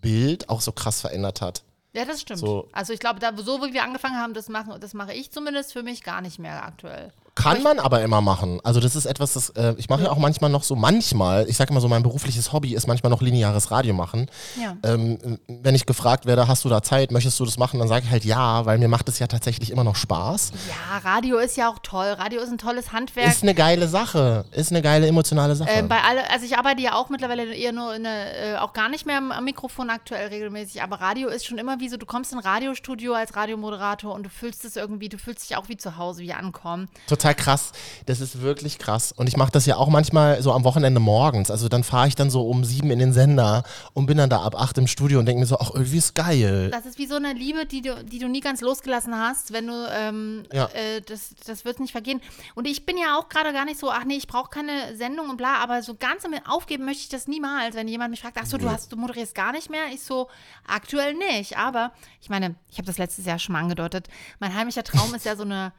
Bild 0.00 0.48
auch 0.48 0.60
so 0.60 0.72
krass 0.72 1.00
verändert 1.00 1.40
hat. 1.40 1.62
Ja, 1.94 2.04
das 2.04 2.20
stimmt. 2.20 2.40
So. 2.40 2.68
Also 2.72 2.92
ich 2.92 3.00
glaube, 3.00 3.20
da, 3.20 3.36
so 3.36 3.62
wie 3.62 3.72
wir 3.72 3.82
angefangen 3.82 4.16
haben, 4.16 4.34
das, 4.34 4.48
machen, 4.48 4.80
das 4.80 4.94
mache 4.94 5.12
ich 5.12 5.30
zumindest 5.30 5.72
für 5.72 5.82
mich 5.82 6.02
gar 6.02 6.20
nicht 6.20 6.38
mehr 6.38 6.64
aktuell. 6.64 7.12
Kann 7.42 7.62
man 7.62 7.78
aber 7.78 8.02
immer 8.02 8.20
machen. 8.20 8.60
Also 8.64 8.80
das 8.80 8.96
ist 8.96 9.06
etwas, 9.06 9.34
das 9.34 9.50
äh, 9.50 9.74
ich 9.76 9.88
mache 9.88 10.04
ja 10.04 10.10
auch 10.10 10.18
manchmal 10.18 10.50
noch 10.50 10.62
so, 10.62 10.76
manchmal, 10.76 11.48
ich 11.48 11.56
sage 11.56 11.70
immer 11.70 11.80
so, 11.80 11.88
mein 11.88 12.02
berufliches 12.02 12.52
Hobby 12.52 12.74
ist 12.74 12.86
manchmal 12.86 13.10
noch 13.10 13.20
lineares 13.20 13.70
Radio 13.70 13.94
machen. 13.94 14.26
Ja. 14.60 14.76
Ähm, 14.84 15.38
wenn 15.48 15.74
ich 15.74 15.86
gefragt 15.86 16.26
werde, 16.26 16.48
hast 16.48 16.64
du 16.64 16.68
da 16.68 16.82
Zeit, 16.82 17.10
möchtest 17.10 17.38
du 17.40 17.44
das 17.44 17.58
machen, 17.58 17.78
dann 17.78 17.88
sage 17.88 18.04
ich 18.06 18.10
halt 18.10 18.24
ja, 18.24 18.64
weil 18.66 18.78
mir 18.78 18.88
macht 18.88 19.08
es 19.08 19.18
ja 19.18 19.26
tatsächlich 19.26 19.70
immer 19.70 19.84
noch 19.84 19.96
Spaß. 19.96 20.52
Ja, 20.68 20.98
Radio 20.98 21.38
ist 21.38 21.56
ja 21.56 21.68
auch 21.68 21.78
toll. 21.82 22.06
Radio 22.18 22.40
ist 22.40 22.50
ein 22.50 22.58
tolles 22.58 22.92
Handwerk. 22.92 23.28
Ist 23.28 23.42
eine 23.42 23.54
geile 23.54 23.88
Sache, 23.88 24.44
ist 24.52 24.70
eine 24.70 24.82
geile 24.82 25.06
emotionale 25.06 25.56
Sache. 25.56 25.70
Ähm, 25.70 25.88
bei 25.88 26.00
alle, 26.02 26.30
also 26.30 26.46
ich 26.46 26.56
arbeite 26.56 26.80
ja 26.82 26.94
auch 26.94 27.08
mittlerweile 27.08 27.54
eher 27.54 27.72
nur 27.72 27.94
in 27.94 28.06
eine, 28.06 28.36
äh, 28.36 28.56
auch 28.56 28.72
gar 28.72 28.88
nicht 28.88 29.06
mehr 29.06 29.18
am, 29.18 29.32
am 29.32 29.44
Mikrofon 29.44 29.90
aktuell 29.90 30.28
regelmäßig, 30.28 30.82
aber 30.82 31.00
Radio 31.00 31.28
ist 31.28 31.46
schon 31.46 31.58
immer 31.58 31.80
wie 31.80 31.88
so, 31.88 31.96
du 31.96 32.06
kommst 32.06 32.32
in 32.32 32.38
ein 32.38 32.44
Radiostudio 32.44 33.14
als 33.14 33.36
Radiomoderator 33.36 34.14
und 34.14 34.24
du 34.24 34.30
fühlst 34.30 34.64
es 34.64 34.76
irgendwie, 34.76 35.08
du 35.08 35.18
fühlst 35.18 35.48
dich 35.48 35.56
auch 35.56 35.68
wie 35.68 35.76
zu 35.76 35.96
Hause, 35.96 36.22
wie 36.22 36.32
ankommen. 36.32 36.88
Total 37.08 37.31
krass. 37.34 37.72
Das 38.06 38.20
ist 38.20 38.40
wirklich 38.42 38.78
krass. 38.78 39.12
Und 39.12 39.26
ich 39.28 39.36
mache 39.36 39.50
das 39.52 39.66
ja 39.66 39.76
auch 39.76 39.88
manchmal 39.88 40.42
so 40.42 40.52
am 40.52 40.64
Wochenende 40.64 41.00
morgens. 41.00 41.50
Also 41.50 41.68
dann 41.68 41.84
fahre 41.84 42.08
ich 42.08 42.14
dann 42.14 42.30
so 42.30 42.42
um 42.48 42.64
sieben 42.64 42.90
in 42.90 42.98
den 42.98 43.12
Sender 43.12 43.62
und 43.94 44.06
bin 44.06 44.18
dann 44.18 44.30
da 44.30 44.42
ab 44.42 44.54
acht 44.60 44.78
im 44.78 44.86
Studio 44.86 45.18
und 45.18 45.26
denke 45.26 45.40
mir 45.40 45.46
so, 45.46 45.58
ach, 45.58 45.70
irgendwie 45.74 45.98
ist 45.98 46.14
geil. 46.14 46.70
Das 46.70 46.86
ist 46.86 46.98
wie 46.98 47.06
so 47.06 47.16
eine 47.16 47.32
Liebe, 47.32 47.66
die 47.66 47.82
du, 47.82 48.02
die 48.04 48.18
du 48.18 48.28
nie 48.28 48.40
ganz 48.40 48.60
losgelassen 48.60 49.16
hast, 49.18 49.52
wenn 49.52 49.66
du, 49.66 49.86
ähm, 49.92 50.44
Ja. 50.52 50.66
äh, 50.74 51.00
das, 51.02 51.34
das 51.46 51.64
wird 51.64 51.80
nicht 51.80 51.92
vergehen. 51.92 52.20
Und 52.54 52.66
ich 52.66 52.86
bin 52.86 52.96
ja 52.98 53.18
auch 53.18 53.28
gerade 53.28 53.52
gar 53.52 53.64
nicht 53.64 53.78
so, 53.78 53.90
ach 53.90 54.04
nee, 54.04 54.16
ich 54.16 54.26
brauche 54.26 54.50
keine 54.50 54.96
Sendung 54.96 55.30
und 55.30 55.36
bla, 55.36 55.56
aber 55.62 55.82
so 55.82 55.94
ganz 55.94 56.22
aufgeben 56.48 56.84
möchte 56.84 57.02
ich 57.02 57.08
das 57.08 57.26
niemals, 57.28 57.74
wenn 57.76 57.88
jemand 57.88 58.10
mich 58.10 58.20
fragt, 58.20 58.38
ach 58.40 58.46
so, 58.46 58.56
du 58.58 58.70
hast, 58.70 58.92
du 58.92 58.96
moderierst 58.96 59.34
gar 59.34 59.52
nicht 59.52 59.70
mehr. 59.70 59.82
Ich 59.92 60.02
so, 60.02 60.28
aktuell 60.66 61.14
nicht. 61.14 61.58
Aber 61.58 61.92
ich 62.20 62.30
meine, 62.30 62.54
ich 62.70 62.78
habe 62.78 62.86
das 62.86 62.98
letztes 62.98 63.26
Jahr 63.26 63.38
schon 63.38 63.52
mal 63.52 63.60
angedeutet. 63.60 64.08
Mein 64.38 64.54
heimlicher 64.54 64.84
Traum 64.84 65.14
ist 65.14 65.24
ja 65.26 65.36
so 65.36 65.42
eine 65.42 65.72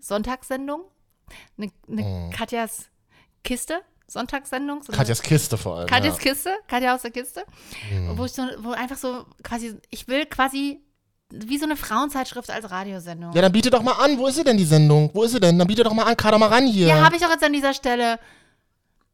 Sonntagssendung, 0.00 0.82
eine, 1.58 1.70
eine 1.88 2.30
Katjas 2.30 2.86
Kiste. 3.44 3.80
Sonntagssendung. 4.06 4.82
So 4.82 4.92
Katjas 4.92 5.22
Kiste 5.22 5.56
vor 5.56 5.76
allem. 5.78 5.86
Katjas 5.86 6.16
ja. 6.16 6.30
Kiste, 6.32 6.50
Katja 6.66 6.94
aus 6.94 7.02
der 7.02 7.12
Kiste, 7.12 7.44
Mhm. 7.92 8.18
wo 8.18 8.24
ich 8.24 8.32
so, 8.32 8.42
wo 8.58 8.70
einfach 8.72 8.96
so 8.96 9.24
quasi, 9.44 9.76
ich 9.90 10.08
will 10.08 10.26
quasi 10.26 10.80
wie 11.32 11.58
so 11.58 11.64
eine 11.64 11.76
Frauenzeitschrift 11.76 12.50
als 12.50 12.68
Radiosendung. 12.72 13.32
ja, 13.32 13.40
dann 13.40 13.52
biete 13.52 13.70
doch 13.70 13.82
mal 13.82 13.92
an. 13.92 14.18
Wo 14.18 14.26
ist 14.26 14.34
sie 14.34 14.42
denn, 14.42 14.56
die 14.56 14.64
Sendung? 14.64 15.10
Wo 15.14 15.22
ist 15.22 15.30
sie 15.30 15.38
denn? 15.38 15.56
Dann 15.56 15.68
biete 15.68 15.84
doch 15.84 15.92
mal 15.94 16.02
an. 16.02 16.16
Kader 16.16 16.38
mal 16.38 16.48
ran 16.48 16.66
hier. 16.66 16.88
Ja, 16.88 17.04
habe 17.04 17.14
ich 17.14 17.24
auch 17.24 17.30
jetzt 17.30 17.44
an 17.44 17.52
dieser 17.52 17.72
Stelle. 17.72 18.18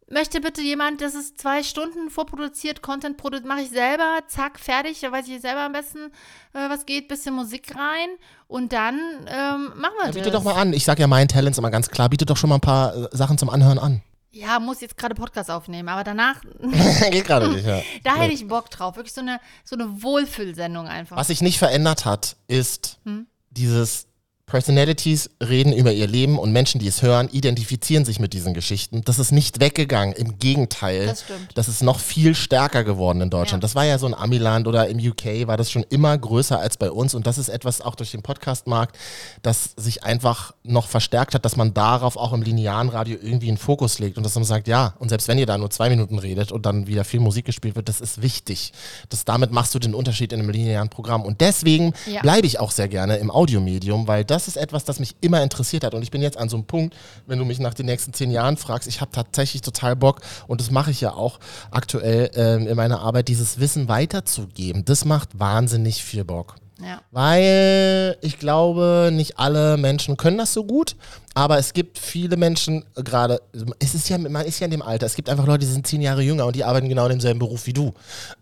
Möchte 0.09 0.41
bitte 0.41 0.61
jemand, 0.63 1.01
das 1.01 1.17
ist 1.17 1.41
zwei 1.41 1.65
Stunden 1.65 2.11
vorproduziert, 2.11 2.81
Content 2.81 3.17
produziert, 3.17 3.47
mache 3.49 3.63
ich 3.63 3.71
selber, 3.71 4.21
zack, 4.29 4.61
fertig, 4.61 5.01
da 5.01 5.11
weiß 5.11 5.27
ich 5.27 5.41
selber 5.41 5.63
am 5.63 5.73
besten, 5.73 6.13
äh, 6.53 6.69
was 6.71 6.87
geht, 6.87 7.09
bisschen 7.09 7.35
Musik 7.35 7.75
rein 7.75 8.09
und 8.47 8.73
dann 8.73 8.95
ähm, 9.27 9.73
machen 9.77 9.95
wir 9.97 10.03
Ja, 10.03 10.07
das. 10.07 10.15
biete 10.15 10.31
doch 10.31 10.45
mal 10.45 10.55
an. 10.55 10.73
Ich 10.73 10.85
sag 10.85 11.01
ja 11.01 11.09
meinen 11.09 11.27
Talents 11.27 11.59
immer 11.59 11.71
ganz 11.73 11.89
klar. 11.91 12.09
Biete 12.09 12.25
doch 12.25 12.37
schon 12.37 12.51
mal 12.51 12.57
ein 12.57 12.61
paar 12.61 12.95
äh, 12.97 13.09
Sachen 13.11 13.37
zum 13.37 13.51
Anhören 13.51 13.81
an. 13.81 14.01
Ja, 14.31 14.61
muss 14.61 14.81
jetzt 14.81 14.97
gerade 14.97 15.15
Podcast 15.17 15.51
aufnehmen, 15.51 15.89
aber 15.89 16.05
danach, 16.05 16.41
Geht 17.11 17.25
gerade 17.25 17.49
nicht, 17.49 17.67
ja. 17.67 17.81
da 18.05 18.15
hätte 18.17 18.33
ich 18.35 18.47
Bock 18.47 18.71
drauf. 18.71 18.95
Wirklich 18.97 19.15
so 19.15 19.23
eine, 19.23 19.41
so 19.65 19.75
eine 19.75 20.03
Wohlfühlsendung 20.05 20.87
einfach. 20.87 21.17
Was 21.17 21.29
sich 21.29 21.41
nicht 21.41 21.59
verändert 21.59 22.05
hat, 22.05 22.37
ist 22.47 23.01
Hm? 23.05 23.27
dieses 23.51 24.07
Personalities 24.47 25.29
reden 25.43 25.73
über 25.73 25.93
ihr 25.93 26.07
Leben 26.07 26.39
und 26.39 26.53
Menschen, 26.53 26.79
die 26.81 26.87
es 26.87 27.03
hören, 27.03 27.29
identifizieren 27.33 28.05
sich 28.05 28.21
mit 28.21 28.33
diesen 28.33 28.55
Geschichten. 28.55 29.03
Das 29.05 29.19
ist 29.19 29.33
nicht 29.33 29.59
weggegangen. 29.59 30.15
Im 30.15 30.39
Gegenteil. 30.39 31.07
Das 31.07 31.23
stimmt. 31.23 31.49
Das 31.57 31.67
ist 31.67 31.83
noch 31.83 31.99
viel 31.99 32.33
stärker 32.37 32.85
geworden 32.85 33.21
in 33.23 33.29
Deutschland. 33.31 33.61
Ja. 33.65 33.67
Das 33.67 33.75
war 33.75 33.85
ja 33.85 33.99
so 33.99 34.07
ein 34.07 34.15
Amiland 34.15 34.69
oder 34.69 34.87
im 34.87 34.99
UK 35.01 35.49
war 35.49 35.57
das 35.57 35.69
schon 35.73 35.83
immer 35.89 36.17
größer 36.17 36.61
als 36.61 36.77
bei 36.77 36.93
uns. 36.93 37.13
Und 37.17 37.27
das 37.27 37.39
ist 37.39 37.49
etwas 37.49 37.81
auch 37.81 37.97
durch 37.97 38.13
den 38.13 38.23
Podcastmarkt, 38.23 38.97
das 39.43 39.71
sich 39.77 40.05
einfach 40.05 40.55
noch 40.63 40.87
verstärkt 40.87 41.35
hat, 41.35 41.45
dass 41.45 41.57
man 41.57 41.75
darauf 41.75 42.17
auch 42.17 42.33
im 42.33 42.43
linearen 42.43 42.89
Radio 42.89 43.19
irgendwie 43.21 43.49
einen 43.49 43.59
Fokus 43.59 43.99
legt 43.99 44.17
und 44.17 44.23
dass 44.23 44.37
man 44.37 44.45
sagt, 44.45 44.69
ja, 44.69 44.95
und 45.01 45.09
selbst 45.09 45.27
wenn 45.27 45.39
ihr 45.39 45.47
da 45.47 45.59
nur 45.59 45.71
zwei 45.71 45.91
Minuten 45.91 46.21
redet 46.21 46.53
und 46.53 46.67
dann 46.67 46.87
wieder 46.87 47.03
viel 47.05 47.19
Musik 47.19 47.47
gespielt 47.47 47.75
wird, 47.75 47.89
das 47.89 48.01
ist 48.01 48.23
wichtig. 48.23 48.73
Das, 49.09 49.25
damit 49.25 49.51
machst 49.51 49.75
du 49.75 49.81
den 49.81 49.93
Unterschied 49.93 50.33
in 50.33 50.39
einem 50.39 50.51
linearen 50.51 50.89
Programm. 50.89 51.23
Und 51.25 51.41
deswegen 51.41 51.95
Ja. 52.07 52.21
bleibe 52.23 52.47
ich 52.47 52.61
auch 52.61 52.71
sehr 52.71 52.87
gerne 52.87 53.17
im 53.17 53.33
Audiomedium, 53.33 54.07
weil 54.07 54.25
das 54.25 54.36
ist 54.49 54.57
etwas, 54.57 54.85
das 54.85 55.01
mich 55.01 55.17
immer 55.21 55.43
interessiert 55.43 55.85
hat. 55.85 55.95
Und 55.95 56.03
ich 56.03 56.11
bin 56.11 56.23
jetzt 56.23 56.37
an 56.37 56.49
so 56.49 56.57
einem 56.57 56.67
Punkt, 56.67 56.95
wenn 57.27 57.39
du 57.39 57.45
mich 57.45 57.59
nach 57.59 57.75
den 57.75 57.87
nächsten 57.87 58.13
zehn 58.13 58.31
Jahren 58.31 58.57
fragst, 58.57 58.89
ich 58.89 59.01
habe 59.01 59.11
tatsächlich 59.11 59.63
total 59.63 59.97
Bock 59.97 60.21
und 60.47 60.61
das 60.61 60.71
mache 60.71 60.91
ich 60.91 61.01
ja 61.01 61.13
auch 61.13 61.41
aktuell 61.71 62.31
ähm, 62.35 62.67
in 62.67 62.77
meiner 62.77 63.01
Arbeit, 63.01 63.29
dieses 63.29 63.59
Wissen 63.59 63.89
weiterzugeben. 63.89 64.85
Das 64.85 65.05
macht 65.05 65.39
wahnsinnig 65.39 66.05
viel 66.05 66.25
Bock. 66.25 66.57
Ja. 66.81 67.01
Weil 67.11 68.19
ich 68.21 68.39
glaube, 68.39 69.11
nicht 69.13 69.39
alle 69.39 69.79
Menschen 69.79 70.17
können 70.17 70.37
das 70.37 70.53
so 70.53 70.65
gut, 70.65 70.97
aber 71.37 71.59
es 71.59 71.75
gibt 71.75 71.99
viele 71.99 72.39
Menschen, 72.39 72.83
äh, 72.97 73.03
gerade, 73.03 73.43
es 73.79 73.95
ist 73.95 74.09
ja, 74.09 74.17
man 74.17 74.47
ist 74.47 74.59
ja 74.59 74.65
in 74.65 74.71
dem 74.71 74.81
Alter, 74.81 75.05
es 75.05 75.15
gibt 75.15 75.29
einfach 75.29 75.45
Leute, 75.45 75.67
die 75.67 75.67
sind 75.67 75.87
zehn 75.87 76.01
Jahre 76.01 76.23
jünger 76.23 76.47
und 76.47 76.57
die 76.57 76.65
arbeiten 76.65 76.89
genau 76.89 77.05
in 77.05 77.11
demselben 77.11 77.39
Beruf 77.39 77.67
wie 77.67 77.75
du. 77.75 77.93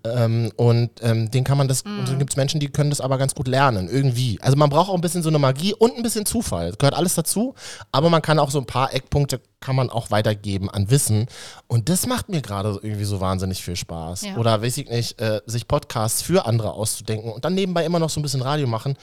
Ähm, 0.05 0.53
und 0.55 0.91
ähm, 1.03 1.29
den 1.29 1.43
kann 1.43 1.59
man 1.59 1.67
das, 1.67 1.83
und 1.83 2.07
dann 2.07 2.21
gibt 2.21 2.31
es 2.31 2.37
Menschen, 2.37 2.61
die 2.61 2.69
können 2.69 2.91
das 2.91 3.01
aber 3.01 3.19
ganz 3.19 3.35
gut 3.35 3.49
lernen, 3.49 3.89
irgendwie. 3.89 4.39
Also 4.41 4.57
man 4.57 4.71
braucht 4.71 4.91
auch 4.91 4.95
ein 4.95 5.01
bisschen 5.01 5.25
so 5.25 5.29
eine 5.29 5.41
Magie 5.41 5.75
und 5.75 5.97
ein 5.97 6.05
bisschen 6.05 6.25
Zufall. 6.25 6.69
Das 6.69 6.79
gehört 6.79 6.95
alles 6.95 7.17
dazu, 7.17 7.57
aber 7.91 8.11
man 8.11 8.23
kann 8.23 8.39
auch 8.39 8.53
so 8.53 8.61
ein 8.61 8.67
paar 8.67 8.95
Eckpunkte 8.95 9.41
kann 9.59 9.75
man 9.75 9.91
auch 9.91 10.13
weitergeben 10.13 10.71
an 10.71 10.89
Wissen. 10.91 11.27
Und 11.67 11.89
das 11.89 12.07
macht 12.07 12.29
mir 12.29 12.43
gerade 12.43 12.79
irgendwie 12.81 13.05
so 13.05 13.21
wahnsinnig 13.21 13.65
viel 13.65 13.75
Spaß. 13.77 14.23
Ja. 14.23 14.37
Oder 14.37 14.63
weiß 14.63 14.77
ich 14.77 14.89
nicht, 14.89 15.21
äh, 15.21 15.41
sich 15.47 15.67
Podcasts 15.67 16.23
für 16.23 16.47
andere 16.47 16.75
auszudenken 16.75 17.33
und 17.33 17.45
dann 17.45 17.55
nebenbei 17.55 17.85
immer 17.85 17.99
noch 17.99 18.11
so 18.11 18.21
ein 18.21 18.23
bisschen 18.23 18.43
Radio 18.43 18.69
machen, 18.69 18.95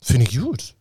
finde 0.00 0.26
ich 0.26 0.38
gut. 0.38 0.74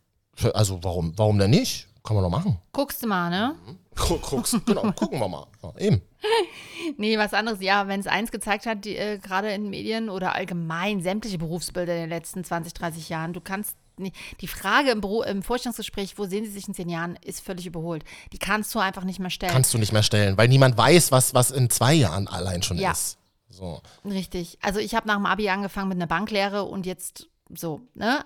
Also 0.53 0.79
warum, 0.83 1.11
warum 1.17 1.37
denn 1.37 1.49
nicht? 1.49 1.88
Kann 2.09 2.15
man 2.15 2.23
doch 2.23 2.31
machen. 2.31 2.57
Guckst 2.71 3.03
du 3.03 3.07
mal, 3.07 3.29
ne? 3.29 3.53
Guck, 3.95 4.23
guck's, 4.23 4.57
genau, 4.65 4.81
gucken 4.95 5.19
wir 5.19 5.27
mal. 5.27 5.45
Ja, 5.61 5.73
eben. 5.77 6.01
Nee, 6.97 7.19
was 7.19 7.35
anderes. 7.35 7.61
Ja, 7.61 7.87
wenn 7.87 7.99
es 7.99 8.07
eins 8.07 8.31
gezeigt 8.31 8.65
hat, 8.65 8.83
die, 8.83 8.95
äh, 8.95 9.19
gerade 9.19 9.51
in 9.53 9.69
Medien 9.69 10.09
oder 10.09 10.33
allgemein 10.33 11.03
sämtliche 11.03 11.37
Berufsbilder 11.37 11.93
in 11.93 11.99
den 12.01 12.09
letzten 12.09 12.43
20, 12.43 12.73
30 12.73 13.09
Jahren, 13.09 13.33
du 13.33 13.41
kannst 13.41 13.75
nicht, 13.97 14.15
die 14.41 14.47
Frage 14.47 14.89
im, 14.89 15.01
Büro, 15.01 15.21
im 15.21 15.43
Vorstellungsgespräch, 15.43 16.17
wo 16.17 16.25
sehen 16.25 16.45
Sie 16.45 16.51
sich 16.51 16.67
in 16.67 16.73
zehn 16.73 16.89
Jahren, 16.89 17.15
ist 17.23 17.41
völlig 17.41 17.67
überholt. 17.67 18.03
Die 18.33 18.39
kannst 18.39 18.73
du 18.73 18.79
einfach 18.79 19.03
nicht 19.03 19.19
mehr 19.19 19.29
stellen. 19.29 19.51
Kannst 19.51 19.71
du 19.71 19.77
nicht 19.77 19.91
mehr 19.93 20.01
stellen, 20.01 20.35
weil 20.35 20.47
niemand 20.47 20.75
weiß, 20.77 21.11
was, 21.11 21.35
was 21.35 21.51
in 21.51 21.69
zwei 21.69 21.93
Jahren 21.93 22.27
allein 22.27 22.63
schon 22.63 22.79
Ja. 22.79 22.89
ist. 22.93 23.19
So. 23.49 23.81
Richtig. 24.03 24.57
Also 24.63 24.79
ich 24.79 24.95
habe 24.95 25.07
nach 25.07 25.17
dem 25.17 25.27
Abi 25.27 25.47
angefangen 25.49 25.89
mit 25.89 25.97
einer 25.97 26.07
Banklehre 26.07 26.63
und 26.63 26.87
jetzt 26.87 27.27
so, 27.55 27.81
ne? 27.93 28.25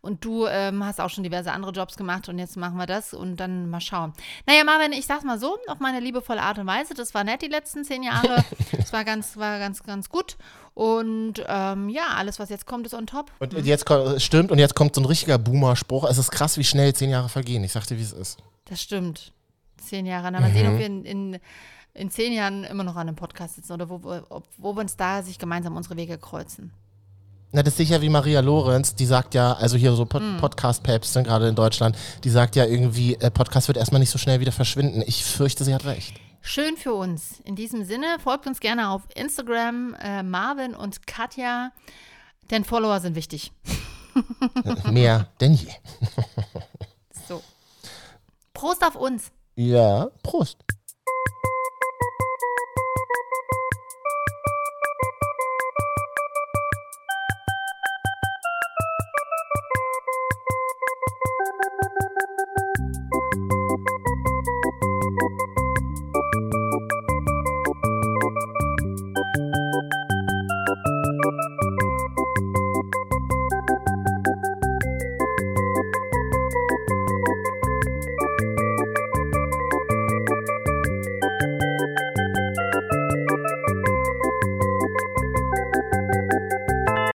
Und 0.00 0.24
du 0.24 0.46
ähm, 0.46 0.84
hast 0.84 1.00
auch 1.00 1.10
schon 1.10 1.24
diverse 1.24 1.50
andere 1.52 1.72
Jobs 1.72 1.96
gemacht 1.96 2.28
und 2.28 2.38
jetzt 2.38 2.56
machen 2.56 2.76
wir 2.76 2.86
das 2.86 3.14
und 3.14 3.36
dann 3.36 3.68
mal 3.68 3.80
schauen. 3.80 4.12
Naja, 4.46 4.62
Marvin, 4.64 4.92
ich 4.92 5.06
sag's 5.06 5.24
mal 5.24 5.38
so, 5.40 5.56
auf 5.66 5.80
meine 5.80 5.98
liebevolle 6.00 6.40
Art 6.42 6.58
und 6.58 6.66
Weise. 6.66 6.94
Das 6.94 7.14
war 7.14 7.24
nett 7.24 7.42
die 7.42 7.48
letzten 7.48 7.84
zehn 7.84 8.02
Jahre. 8.02 8.44
Das 8.78 8.92
war 8.92 9.04
ganz, 9.04 9.36
war 9.36 9.58
ganz, 9.58 9.82
ganz 9.82 10.08
gut. 10.08 10.36
Und 10.74 11.42
ähm, 11.46 11.88
ja, 11.88 12.08
alles, 12.16 12.38
was 12.38 12.48
jetzt 12.48 12.64
kommt, 12.66 12.86
ist 12.86 12.94
on 12.94 13.06
top. 13.06 13.32
Und 13.40 13.52
jetzt 13.66 13.84
ko- 13.84 14.18
stimmt, 14.18 14.50
und 14.52 14.58
jetzt 14.58 14.74
kommt 14.74 14.94
so 14.94 15.00
ein 15.00 15.04
richtiger 15.04 15.36
Boomer-Spruch. 15.38 16.04
Es 16.08 16.16
ist 16.16 16.30
krass, 16.30 16.56
wie 16.58 16.64
schnell 16.64 16.94
zehn 16.94 17.10
Jahre 17.10 17.28
vergehen. 17.28 17.64
Ich 17.64 17.72
sagte, 17.72 17.98
wie 17.98 18.02
es 18.02 18.12
ist. 18.12 18.38
Das 18.66 18.80
stimmt. 18.80 19.32
Zehn 19.78 20.06
Jahre. 20.06 20.30
Na, 20.30 20.40
mal 20.40 20.52
sehen, 20.52 20.66
Mhm. 20.68 20.72
ob 20.74 20.78
wir 20.78 20.86
in, 20.86 21.04
in, 21.04 21.38
in 21.94 22.10
zehn 22.10 22.32
Jahren 22.32 22.64
immer 22.64 22.84
noch 22.84 22.94
an 22.96 23.08
einem 23.08 23.16
Podcast 23.16 23.56
sitzen 23.56 23.72
oder 23.72 23.90
wo, 23.90 24.02
wo, 24.04 24.20
ob, 24.30 24.44
wo 24.56 24.74
wir 24.76 24.80
uns 24.80 24.96
da 24.96 25.22
sich 25.22 25.38
gemeinsam 25.38 25.76
unsere 25.76 25.96
Wege 25.96 26.16
kreuzen. 26.18 26.72
Na, 27.50 27.62
das 27.62 27.72
ist 27.74 27.78
sicher 27.78 28.02
wie 28.02 28.10
Maria 28.10 28.40
Lorenz, 28.40 28.94
die 28.94 29.06
sagt 29.06 29.34
ja, 29.34 29.54
also 29.54 29.78
hier 29.78 29.92
so 29.94 30.04
Pod 30.04 30.20
Hm. 30.20 30.36
Podcast-Päpstin, 30.38 31.24
gerade 31.24 31.48
in 31.48 31.54
Deutschland, 31.54 31.96
die 32.22 32.28
sagt 32.30 32.56
ja 32.56 32.66
irgendwie, 32.66 33.14
äh, 33.14 33.30
Podcast 33.30 33.68
wird 33.68 33.78
erstmal 33.78 34.00
nicht 34.00 34.10
so 34.10 34.18
schnell 34.18 34.40
wieder 34.40 34.52
verschwinden. 34.52 35.02
Ich 35.06 35.24
fürchte, 35.24 35.64
sie 35.64 35.74
hat 35.74 35.86
recht. 35.86 36.14
Schön 36.42 36.76
für 36.76 36.92
uns. 36.92 37.40
In 37.44 37.56
diesem 37.56 37.84
Sinne, 37.84 38.06
folgt 38.22 38.46
uns 38.46 38.60
gerne 38.60 38.90
auf 38.90 39.02
Instagram, 39.14 39.94
äh, 40.00 40.22
Marvin 40.22 40.74
und 40.74 41.06
Katja, 41.06 41.72
denn 42.50 42.64
Follower 42.64 43.00
sind 43.00 43.16
wichtig. 43.16 43.50
Mehr 44.90 45.28
denn 45.40 45.54
je. 45.54 45.68
So. 47.28 47.42
Prost 48.52 48.84
auf 48.84 48.94
uns. 48.94 49.30
Ja, 49.56 50.08
Prost. 50.22 50.58